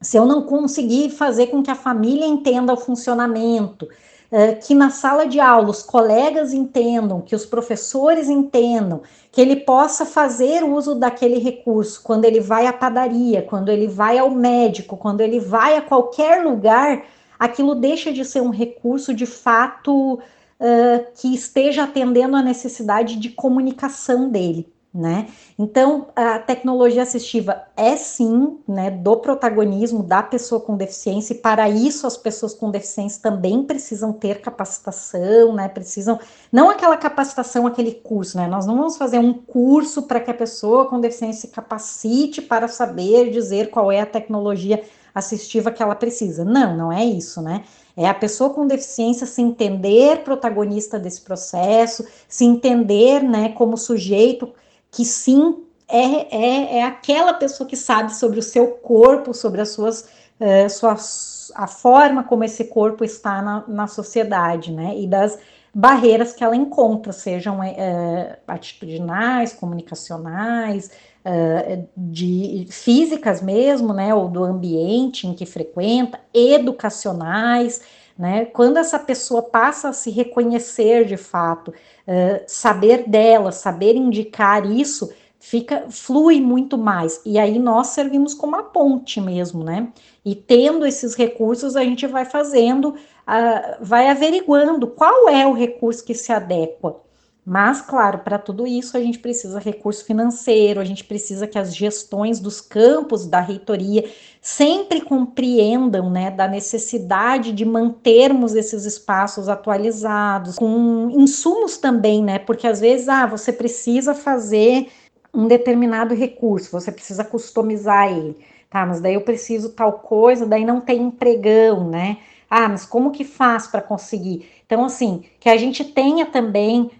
se 0.00 0.16
eu 0.16 0.24
não 0.24 0.44
conseguir 0.44 1.10
fazer 1.10 1.48
com 1.48 1.62
que 1.62 1.70
a 1.70 1.74
família 1.74 2.24
entenda 2.24 2.72
o 2.72 2.76
funcionamento, 2.76 3.86
eh, 4.32 4.54
que 4.54 4.74
na 4.74 4.88
sala 4.88 5.26
de 5.26 5.38
aula 5.38 5.68
os 5.68 5.82
colegas 5.82 6.54
entendam, 6.54 7.20
que 7.20 7.36
os 7.36 7.44
professores 7.44 8.30
entendam, 8.30 9.02
que 9.30 9.42
ele 9.42 9.56
possa 9.56 10.06
fazer 10.06 10.64
uso 10.64 10.94
daquele 10.94 11.38
recurso 11.38 12.00
quando 12.02 12.24
ele 12.24 12.40
vai 12.40 12.66
à 12.66 12.72
padaria, 12.72 13.42
quando 13.42 13.68
ele 13.68 13.88
vai 13.88 14.16
ao 14.16 14.30
médico, 14.30 14.96
quando 14.96 15.20
ele 15.20 15.38
vai 15.38 15.76
a 15.76 15.82
qualquer 15.82 16.42
lugar, 16.42 17.04
aquilo 17.38 17.74
deixa 17.74 18.10
de 18.10 18.24
ser 18.24 18.40
um 18.40 18.48
recurso 18.48 19.12
de 19.12 19.26
fato 19.26 20.14
uh, 20.14 21.06
que 21.14 21.34
esteja 21.34 21.84
atendendo 21.84 22.36
a 22.36 22.42
necessidade 22.42 23.16
de 23.16 23.28
comunicação 23.28 24.30
dele 24.30 24.73
né? 24.94 25.26
Então, 25.58 26.06
a 26.14 26.38
tecnologia 26.38 27.02
assistiva 27.02 27.62
é 27.76 27.96
sim, 27.96 28.58
né, 28.68 28.92
do 28.92 29.16
protagonismo 29.16 30.04
da 30.04 30.22
pessoa 30.22 30.60
com 30.60 30.76
deficiência, 30.76 31.34
e 31.34 31.38
para 31.38 31.68
isso 31.68 32.06
as 32.06 32.16
pessoas 32.16 32.54
com 32.54 32.70
deficiência 32.70 33.20
também 33.20 33.64
precisam 33.64 34.12
ter 34.12 34.40
capacitação, 34.40 35.52
né? 35.52 35.68
Precisam, 35.68 36.20
não 36.52 36.70
aquela 36.70 36.96
capacitação, 36.96 37.66
aquele 37.66 37.92
curso, 37.92 38.36
né? 38.36 38.46
Nós 38.46 38.66
não 38.66 38.76
vamos 38.76 38.96
fazer 38.96 39.18
um 39.18 39.32
curso 39.32 40.02
para 40.02 40.20
que 40.20 40.30
a 40.30 40.34
pessoa 40.34 40.86
com 40.86 41.00
deficiência 41.00 41.42
se 41.42 41.48
capacite 41.48 42.40
para 42.40 42.68
saber 42.68 43.30
dizer 43.30 43.70
qual 43.70 43.90
é 43.90 44.00
a 44.00 44.06
tecnologia 44.06 44.84
assistiva 45.12 45.70
que 45.70 45.82
ela 45.82 45.94
precisa. 45.94 46.44
Não, 46.44 46.76
não 46.76 46.92
é 46.92 47.04
isso, 47.04 47.42
né? 47.42 47.64
É 47.96 48.08
a 48.08 48.14
pessoa 48.14 48.50
com 48.50 48.66
deficiência 48.66 49.26
se 49.26 49.40
entender 49.40 50.22
protagonista 50.24 50.98
desse 50.98 51.20
processo, 51.20 52.04
se 52.28 52.44
entender, 52.44 53.22
né, 53.22 53.50
como 53.50 53.76
sujeito 53.76 54.52
que 54.94 55.04
sim 55.04 55.64
é, 55.88 56.36
é, 56.36 56.78
é 56.78 56.82
aquela 56.84 57.34
pessoa 57.34 57.68
que 57.68 57.76
sabe 57.76 58.14
sobre 58.14 58.38
o 58.38 58.42
seu 58.42 58.68
corpo, 58.68 59.34
sobre 59.34 59.60
as 59.60 59.70
suas, 59.70 60.08
uh, 60.40 60.70
suas 60.70 61.52
a 61.54 61.66
forma 61.66 62.24
como 62.24 62.44
esse 62.44 62.64
corpo 62.64 63.04
está 63.04 63.42
na, 63.42 63.64
na 63.68 63.86
sociedade, 63.86 64.72
né? 64.72 64.94
E 64.96 65.06
das 65.06 65.38
barreiras 65.74 66.32
que 66.32 66.42
ela 66.44 66.56
encontra, 66.56 67.12
sejam 67.12 67.58
uh, 67.58 68.36
atitudinais, 68.46 69.52
comunicacionais, 69.52 70.90
uh, 71.24 71.88
de 71.96 72.66
físicas 72.70 73.42
mesmo, 73.42 73.92
né? 73.92 74.14
Ou 74.14 74.28
do 74.28 74.44
ambiente 74.44 75.26
em 75.26 75.34
que 75.34 75.44
frequenta, 75.44 76.20
educacionais. 76.32 77.82
Né? 78.16 78.44
Quando 78.44 78.76
essa 78.76 78.98
pessoa 78.98 79.42
passa 79.42 79.88
a 79.88 79.92
se 79.92 80.08
reconhecer 80.08 81.04
de 81.04 81.16
fato, 81.16 81.70
uh, 81.70 82.44
saber 82.46 83.08
dela, 83.08 83.50
saber 83.50 83.96
indicar 83.96 84.64
isso, 84.70 85.12
fica 85.40 85.86
flui 85.90 86.40
muito 86.40 86.78
mais. 86.78 87.20
E 87.26 87.38
aí 87.38 87.58
nós 87.58 87.88
servimos 87.88 88.32
como 88.32 88.56
a 88.56 88.62
ponte 88.62 89.20
mesmo, 89.20 89.64
né? 89.64 89.88
E 90.24 90.34
tendo 90.34 90.86
esses 90.86 91.14
recursos, 91.14 91.76
a 91.76 91.82
gente 91.82 92.06
vai 92.06 92.24
fazendo, 92.24 92.90
uh, 92.90 93.76
vai 93.80 94.08
averiguando 94.08 94.86
qual 94.86 95.28
é 95.28 95.44
o 95.46 95.52
recurso 95.52 96.04
que 96.04 96.14
se 96.14 96.32
adequa 96.32 97.03
mas, 97.46 97.82
claro, 97.82 98.20
para 98.20 98.38
tudo 98.38 98.66
isso 98.66 98.96
a 98.96 99.00
gente 99.00 99.18
precisa 99.18 99.58
recurso 99.58 100.02
financeiro, 100.06 100.80
a 100.80 100.84
gente 100.84 101.04
precisa 101.04 101.46
que 101.46 101.58
as 101.58 101.76
gestões 101.76 102.40
dos 102.40 102.58
campos 102.58 103.26
da 103.26 103.38
reitoria 103.38 104.10
sempre 104.40 105.02
compreendam 105.02 106.10
né, 106.10 106.30
da 106.30 106.48
necessidade 106.48 107.52
de 107.52 107.64
mantermos 107.66 108.54
esses 108.54 108.86
espaços 108.86 109.46
atualizados, 109.46 110.56
com 110.56 111.10
insumos 111.10 111.76
também, 111.76 112.24
né? 112.24 112.38
Porque 112.38 112.66
às 112.66 112.80
vezes 112.80 113.10
ah, 113.10 113.26
você 113.26 113.52
precisa 113.52 114.14
fazer 114.14 114.88
um 115.32 115.46
determinado 115.46 116.14
recurso, 116.14 116.72
você 116.72 116.90
precisa 116.90 117.24
customizar 117.24 118.10
ele, 118.10 118.38
tá? 118.70 118.86
Mas 118.86 119.02
daí 119.02 119.14
eu 119.14 119.20
preciso 119.20 119.68
tal 119.70 119.92
coisa, 119.92 120.46
daí 120.46 120.64
não 120.64 120.80
tem 120.80 121.02
empregão, 121.02 121.90
né? 121.90 122.16
Ah, 122.48 122.68
mas 122.68 122.86
como 122.86 123.10
que 123.10 123.24
faz 123.24 123.66
para 123.66 123.82
conseguir? 123.82 124.48
Então, 124.66 124.84
assim, 124.84 125.24
que 125.38 125.48
a 125.48 125.56
gente 125.58 125.84
tenha 125.84 126.24
também 126.24 126.82
uh, 126.82 126.90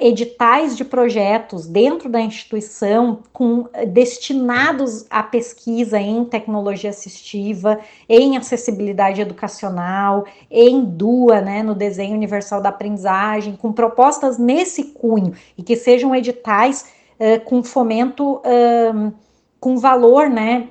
editais 0.00 0.76
de 0.76 0.84
projetos 0.84 1.66
dentro 1.66 2.08
da 2.08 2.20
instituição 2.20 3.20
com 3.32 3.66
destinados 3.88 5.06
à 5.08 5.22
pesquisa 5.22 6.00
em 6.00 6.24
tecnologia 6.24 6.90
assistiva, 6.90 7.78
em 8.08 8.36
acessibilidade 8.36 9.20
educacional, 9.20 10.24
em 10.50 10.84
DUA, 10.84 11.40
né, 11.40 11.62
no 11.62 11.76
desenho 11.76 12.16
universal 12.16 12.60
da 12.60 12.70
aprendizagem, 12.70 13.54
com 13.54 13.72
propostas 13.72 14.36
nesse 14.36 14.84
cunho 14.86 15.32
e 15.56 15.62
que 15.62 15.76
sejam 15.76 16.14
editais 16.14 16.86
uh, 17.20 17.40
com 17.44 17.62
fomento, 17.62 18.38
uh, 18.38 19.12
com 19.60 19.78
valor, 19.78 20.28
né, 20.28 20.68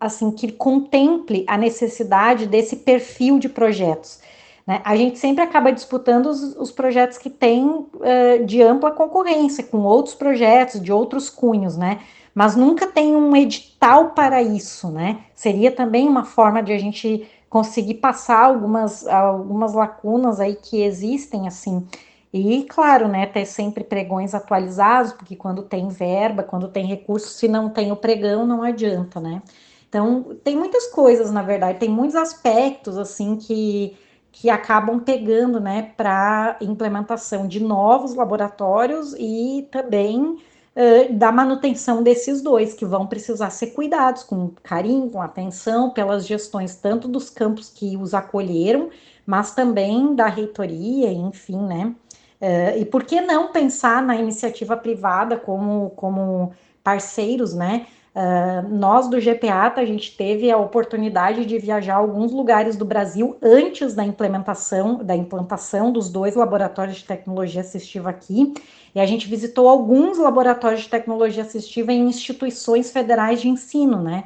assim, 0.00 0.30
que 0.30 0.50
contemple 0.50 1.44
a 1.46 1.56
necessidade 1.56 2.46
desse 2.46 2.76
perfil 2.76 3.38
de 3.38 3.48
projetos. 3.48 4.20
Né? 4.66 4.80
A 4.84 4.96
gente 4.96 5.18
sempre 5.18 5.44
acaba 5.44 5.70
disputando 5.72 6.26
os, 6.26 6.56
os 6.56 6.72
projetos 6.72 7.18
que 7.18 7.30
têm 7.30 7.64
uh, 7.66 8.44
de 8.44 8.62
ampla 8.62 8.90
concorrência, 8.90 9.62
com 9.62 9.78
outros 9.82 10.14
projetos, 10.14 10.80
de 10.80 10.92
outros 10.92 11.30
cunhos, 11.30 11.76
né? 11.76 12.00
Mas 12.34 12.54
nunca 12.54 12.86
tem 12.86 13.16
um 13.16 13.34
edital 13.34 14.10
para 14.10 14.42
isso, 14.42 14.90
né? 14.90 15.20
Seria 15.34 15.70
também 15.70 16.06
uma 16.06 16.24
forma 16.24 16.62
de 16.62 16.72
a 16.72 16.78
gente 16.78 17.26
conseguir 17.48 17.94
passar 17.94 18.44
algumas, 18.44 19.06
algumas 19.06 19.72
lacunas 19.72 20.40
aí 20.40 20.56
que 20.56 20.82
existem, 20.82 21.48
assim. 21.48 21.86
E, 22.32 22.64
claro, 22.64 23.08
né, 23.08 23.24
ter 23.24 23.46
sempre 23.46 23.82
pregões 23.82 24.34
atualizados, 24.34 25.12
porque 25.12 25.34
quando 25.34 25.62
tem 25.62 25.88
verba, 25.88 26.42
quando 26.42 26.68
tem 26.68 26.84
recurso, 26.84 27.28
se 27.28 27.48
não 27.48 27.70
tem 27.70 27.90
o 27.92 27.96
pregão, 27.96 28.44
não 28.44 28.62
adianta, 28.62 29.20
né? 29.20 29.40
Então, 29.88 30.36
tem 30.44 30.54
muitas 30.56 30.88
coisas, 30.88 31.30
na 31.30 31.40
verdade, 31.40 31.78
tem 31.78 31.88
muitos 31.88 32.16
aspectos, 32.16 32.98
assim, 32.98 33.36
que, 33.36 33.96
que 34.38 34.50
acabam 34.50 35.00
pegando, 35.00 35.58
né, 35.58 35.94
para 35.96 36.58
implementação 36.60 37.48
de 37.48 37.58
novos 37.58 38.14
laboratórios 38.14 39.14
e 39.18 39.66
também 39.72 40.20
uh, 40.22 41.12
da 41.14 41.32
manutenção 41.32 42.02
desses 42.02 42.42
dois, 42.42 42.74
que 42.74 42.84
vão 42.84 43.06
precisar 43.06 43.48
ser 43.48 43.68
cuidados 43.68 44.22
com 44.22 44.50
carinho, 44.62 45.08
com 45.08 45.22
atenção, 45.22 45.88
pelas 45.88 46.26
gestões 46.26 46.76
tanto 46.76 47.08
dos 47.08 47.30
campos 47.30 47.70
que 47.70 47.96
os 47.96 48.12
acolheram, 48.12 48.90
mas 49.24 49.54
também 49.54 50.14
da 50.14 50.26
reitoria, 50.26 51.10
enfim, 51.10 51.62
né. 51.62 51.94
Uh, 52.38 52.78
e 52.78 52.84
por 52.84 53.04
que 53.04 53.22
não 53.22 53.50
pensar 53.50 54.02
na 54.02 54.16
iniciativa 54.16 54.76
privada 54.76 55.38
como, 55.38 55.90
como 55.96 56.52
parceiros, 56.84 57.54
né? 57.54 57.86
Uh, 58.16 58.66
nós 58.74 59.10
do 59.10 59.20
GPATA, 59.20 59.82
a 59.82 59.84
gente 59.84 60.16
teve 60.16 60.50
a 60.50 60.56
oportunidade 60.56 61.44
de 61.44 61.58
viajar 61.58 61.96
a 61.96 61.98
alguns 61.98 62.32
lugares 62.32 62.74
do 62.74 62.82
Brasil 62.86 63.36
antes 63.42 63.92
da 63.92 64.02
implementação, 64.02 65.04
da 65.04 65.14
implantação 65.14 65.92
dos 65.92 66.08
dois 66.08 66.34
laboratórios 66.34 66.96
de 66.96 67.04
tecnologia 67.04 67.60
assistiva 67.60 68.08
aqui, 68.08 68.54
e 68.94 69.00
a 69.00 69.04
gente 69.04 69.28
visitou 69.28 69.68
alguns 69.68 70.16
laboratórios 70.16 70.80
de 70.80 70.88
tecnologia 70.88 71.42
assistiva 71.42 71.92
em 71.92 72.08
instituições 72.08 72.90
federais 72.90 73.42
de 73.42 73.50
ensino, 73.50 74.02
né? 74.02 74.24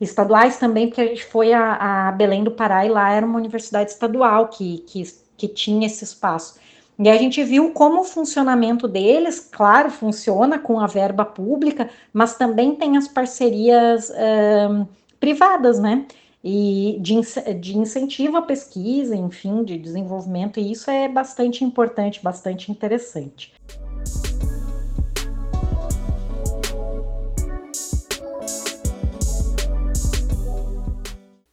Estaduais 0.00 0.56
também, 0.56 0.86
porque 0.86 1.02
a 1.02 1.06
gente 1.06 1.26
foi 1.26 1.52
a, 1.52 2.08
a 2.08 2.12
Belém 2.12 2.42
do 2.42 2.52
Pará 2.52 2.86
e 2.86 2.88
lá 2.88 3.12
era 3.12 3.26
uma 3.26 3.38
universidade 3.38 3.90
estadual 3.90 4.48
que, 4.48 4.78
que, 4.86 5.02
que 5.36 5.48
tinha 5.48 5.86
esse 5.86 6.02
espaço. 6.02 6.58
E 6.98 7.08
a 7.08 7.16
gente 7.16 7.42
viu 7.42 7.70
como 7.70 8.02
o 8.02 8.04
funcionamento 8.04 8.86
deles, 8.86 9.40
claro, 9.40 9.90
funciona 9.90 10.58
com 10.58 10.78
a 10.78 10.86
verba 10.86 11.24
pública, 11.24 11.90
mas 12.12 12.36
também 12.36 12.74
tem 12.76 12.96
as 12.96 13.08
parcerias 13.08 14.12
privadas, 15.18 15.78
né? 15.78 16.06
E 16.44 16.98
de, 17.00 17.14
de 17.60 17.78
incentivo 17.78 18.36
à 18.36 18.42
pesquisa, 18.42 19.14
enfim, 19.14 19.64
de 19.64 19.78
desenvolvimento, 19.78 20.58
e 20.58 20.72
isso 20.72 20.90
é 20.90 21.08
bastante 21.08 21.64
importante, 21.64 22.22
bastante 22.22 22.70
interessante. 22.70 23.52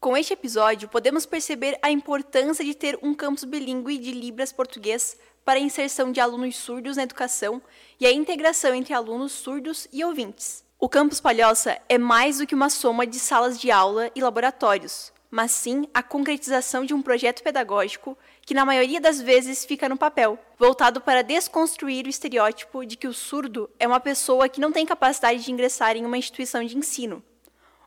Com 0.10 0.18
este 0.18 0.34
episódio, 0.34 0.90
podemos 0.90 1.28
perceber 1.28 1.78
a 1.84 1.92
importância 1.92 2.66
de 2.66 2.74
ter 2.74 2.98
um 3.04 3.14
campus 3.14 3.44
bilíngue 3.44 3.96
de 4.00 4.12
Libras 4.12 4.52
português 4.52 5.16
para 5.46 5.60
a 5.60 5.62
inserção 5.62 6.12
de 6.12 6.20
alunos 6.20 6.56
surdos 6.56 6.98
na 6.98 7.04
educação 7.04 7.62
e 8.00 8.08
a 8.08 8.12
integração 8.12 8.74
entre 8.74 8.92
alunos 8.92 9.32
surdos 9.34 9.88
e 9.94 10.04
ouvintes. 10.04 10.66
O 10.80 10.90
Campus 10.90 11.22
Palhoça 11.22 11.80
é 11.88 12.00
mais 12.00 12.40
do 12.40 12.48
que 12.48 12.56
uma 12.56 12.72
soma 12.72 13.06
de 13.06 13.20
salas 13.20 13.60
de 13.60 13.70
aula 13.70 14.10
e 14.16 14.20
laboratórios, 14.20 15.14
mas 15.30 15.52
sim 15.52 15.88
a 15.94 16.02
concretização 16.02 16.84
de 16.84 16.94
um 16.96 17.04
projeto 17.04 17.44
pedagógico 17.44 18.18
que, 18.42 18.56
na 18.56 18.66
maioria 18.66 19.00
das 19.00 19.22
vezes, 19.22 19.64
fica 19.64 19.88
no 19.88 19.96
papel, 19.96 20.40
voltado 20.58 21.00
para 21.00 21.22
desconstruir 21.22 22.08
o 22.08 22.10
estereótipo 22.10 22.84
de 22.84 22.98
que 22.98 23.08
o 23.08 23.14
surdo 23.14 23.70
é 23.78 23.88
uma 23.88 24.00
pessoa 24.00 24.50
que 24.50 24.60
não 24.60 24.72
tem 24.72 24.88
capacidade 24.88 25.44
de 25.44 25.52
ingressar 25.52 25.96
em 25.96 26.04
uma 26.04 26.18
instituição 26.18 26.66
de 26.66 26.76
ensino. 26.76 27.24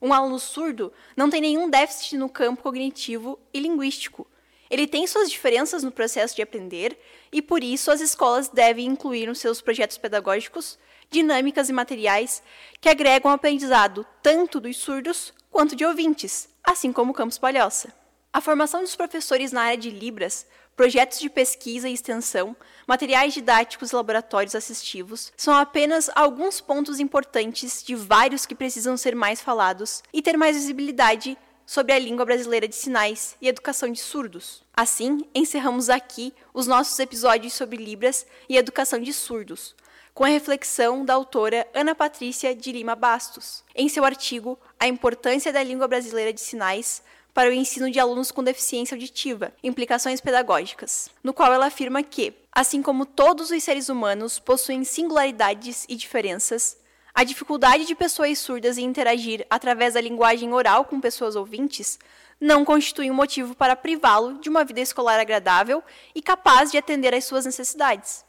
Um 0.03 0.13
aluno 0.13 0.39
surdo 0.39 0.93
não 1.17 1.31
tem 1.31 1.41
nenhum 1.41 1.71
déficit 1.71 2.19
no 2.19 2.29
campo 2.29 2.63
cognitivo 2.63 3.39
e 3.55 3.61
linguístico, 3.61 4.27
ele 4.73 4.87
tem 4.87 5.07
suas 5.07 5.31
diferenças 5.31 5.83
no 5.83 5.93
processo 5.93 6.35
de 6.35 6.41
aprender 6.41 6.99
e, 7.31 7.43
por 7.43 7.63
isso, 7.63 7.91
as 7.91 8.01
escolas 8.01 8.49
devem 8.49 8.87
incluir 8.87 9.27
nos 9.27 9.39
seus 9.39 9.61
projetos 9.61 9.99
pedagógicos 9.99 10.79
dinâmicas 11.11 11.69
e 11.69 11.75
materiais 11.75 12.43
que 12.81 12.89
agregam 12.89 13.31
o 13.31 13.35
aprendizado 13.35 14.07
tanto 14.23 14.59
dos 14.59 14.79
surdos 14.79 15.35
quanto 15.51 15.77
de 15.77 15.85
ouvintes, 15.85 16.49
assim 16.65 16.91
como 16.91 17.11
o 17.11 17.15
Campus 17.15 17.37
Palhoça. 17.37 17.93
A 18.33 18.41
formação 18.41 18.81
dos 18.81 18.97
professores 18.97 19.53
na 19.53 19.61
área 19.61 19.77
de 19.77 19.91
Libras, 19.91 20.47
projetos 20.83 21.21
de 21.21 21.31
pesquisa 21.31 21.89
e 21.89 21.95
extensão, 21.95 22.57
materiais 22.89 23.33
didáticos 23.33 23.93
e 23.93 23.95
laboratórios 23.95 24.57
assistivos 24.57 25.33
são 25.37 25.55
apenas 25.55 26.11
alguns 26.13 26.61
pontos 26.61 26.99
importantes 26.99 27.85
de 27.85 27.95
vários 27.95 28.45
que 28.45 28.53
precisam 28.53 28.97
ser 28.97 29.15
mais 29.15 29.41
falados 29.41 30.03
e 30.13 30.21
ter 30.21 30.37
mais 30.37 30.57
visibilidade 30.57 31.39
sobre 31.65 31.93
a 31.93 31.99
língua 32.01 32.25
brasileira 32.25 32.67
de 32.67 32.75
sinais 32.75 33.37
e 33.41 33.47
educação 33.47 33.93
de 33.93 34.01
surdos. 34.01 34.65
Assim, 34.77 35.25
encerramos 35.33 35.89
aqui 35.89 36.35
os 36.53 36.67
nossos 36.67 36.99
episódios 36.99 37.53
sobre 37.53 37.77
Libras 37.77 38.27
e 38.49 38.57
educação 38.57 38.99
de 38.99 39.13
surdos, 39.13 39.77
com 40.13 40.25
a 40.25 40.29
reflexão 40.29 41.05
da 41.05 41.15
autora 41.15 41.65
Ana 41.73 41.95
Patrícia 41.95 42.57
de 42.57 42.73
Lima 42.73 42.97
Bastos, 42.97 43.63
em 43.73 43.89
seu 43.89 44.05
artigo 44.05 44.59
A 44.81 44.89
Importância 44.89 45.53
da 45.53 45.63
Língua 45.63 45.87
Brasileira 45.87 46.33
de 46.33 46.41
Sinais 46.41 47.05
para 47.35 47.49
o 47.49 47.53
ensino 47.53 47.91
de 47.91 47.99
alunos 47.99 48.31
com 48.31 48.45
deficiência 48.45 48.95
auditiva, 48.95 49.53
implicações 49.63 50.21
pedagógicas, 50.21 51.11
no 51.23 51.33
qual 51.33 51.53
ela 51.53 51.67
afirma 51.67 52.03
que, 52.03 52.35
assim 52.53 52.83
como 52.83 53.07
todos 53.07 53.51
os 53.51 53.63
seres 53.63 53.89
humanos 53.89 54.39
possuem 54.39 54.85
singularidades 54.85 55.87
e 55.89 55.97
diferenças, 55.97 56.77
a 57.15 57.25
dificuldade 57.25 57.85
de 57.85 57.95
pessoas 57.95 58.39
surdas 58.39 58.79
em 58.79 58.85
interagir 58.85 59.47
através 59.51 59.95
da 59.95 60.01
linguagem 60.01 60.53
oral 60.53 60.85
com 60.85 61.01
pessoas 61.01 61.37
ouvintes 61.37 61.99
não 62.43 62.65
constitui 62.65 63.09
um 63.09 63.15
motivo 63.15 63.55
para 63.55 63.77
privá-lo 63.77 64.39
de 64.41 64.49
uma 64.49 64.65
vida 64.65 64.81
escolar 64.81 65.21
agradável 65.21 65.83
e 66.13 66.21
capaz 66.21 66.73
de 66.73 66.79
atender 66.79 67.15
às 67.15 67.25
suas 67.25 67.47
necessidades. 67.47 68.25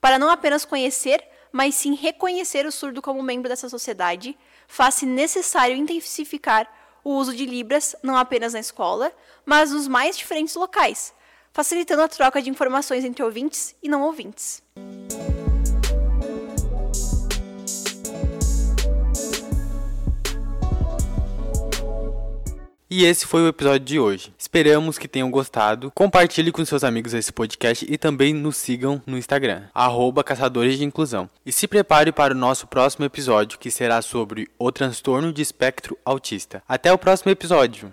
Para 0.00 0.18
não 0.18 0.28
apenas 0.28 0.64
conhecer, 0.64 1.22
mas 1.52 1.76
sim 1.76 1.94
reconhecer 1.94 2.66
o 2.66 2.72
surdo 2.72 3.00
como 3.00 3.22
membro 3.22 3.48
dessa 3.48 3.68
sociedade, 3.68 4.36
faz-se 4.66 5.06
necessário 5.06 5.76
intensificar 5.76 6.68
o 7.04 7.10
uso 7.14 7.34
de 7.34 7.44
Libras 7.44 7.96
não 8.02 8.16
apenas 8.16 8.52
na 8.52 8.60
escola, 8.60 9.12
mas 9.44 9.70
nos 9.70 9.88
mais 9.88 10.16
diferentes 10.16 10.54
locais, 10.54 11.12
facilitando 11.52 12.02
a 12.02 12.08
troca 12.08 12.40
de 12.40 12.50
informações 12.50 13.04
entre 13.04 13.22
ouvintes 13.22 13.74
e 13.82 13.88
não 13.88 14.02
ouvintes. 14.02 14.62
E 22.94 23.06
esse 23.06 23.26
foi 23.26 23.40
o 23.40 23.48
episódio 23.48 23.86
de 23.86 23.98
hoje. 23.98 24.34
Esperamos 24.38 24.98
que 24.98 25.08
tenham 25.08 25.30
gostado. 25.30 25.90
Compartilhe 25.94 26.52
com 26.52 26.62
seus 26.62 26.84
amigos 26.84 27.14
esse 27.14 27.32
podcast 27.32 27.86
e 27.88 27.96
também 27.96 28.34
nos 28.34 28.58
sigam 28.58 29.00
no 29.06 29.16
Instagram, 29.16 29.62
Caçadores 30.22 30.76
de 30.76 30.84
Inclusão. 30.84 31.26
E 31.46 31.50
se 31.50 31.66
prepare 31.66 32.12
para 32.12 32.34
o 32.34 32.36
nosso 32.36 32.66
próximo 32.66 33.06
episódio, 33.06 33.58
que 33.58 33.70
será 33.70 34.02
sobre 34.02 34.46
o 34.58 34.70
transtorno 34.70 35.32
de 35.32 35.40
espectro 35.40 35.96
autista. 36.04 36.62
Até 36.68 36.92
o 36.92 36.98
próximo 36.98 37.32
episódio! 37.32 37.90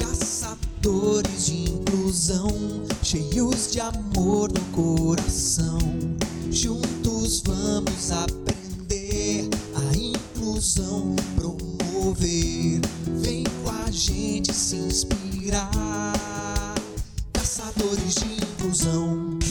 Caçadores 0.00 1.46
de 1.46 1.70
inclusão, 1.70 2.48
cheios 3.04 3.70
de 3.70 3.78
amor 3.78 4.50
no 4.52 4.64
coração. 4.72 5.78
Juntos 6.50 7.40
vamos 7.46 8.10
aprender 8.10 9.48
promover. 11.34 12.80
Vem 13.20 13.42
com 13.42 13.70
a 13.84 13.90
gente 13.90 14.54
se 14.54 14.76
inspirar, 14.76 15.72
caçadores 17.32 18.14
de 18.14 18.34
inclusão. 18.36 19.41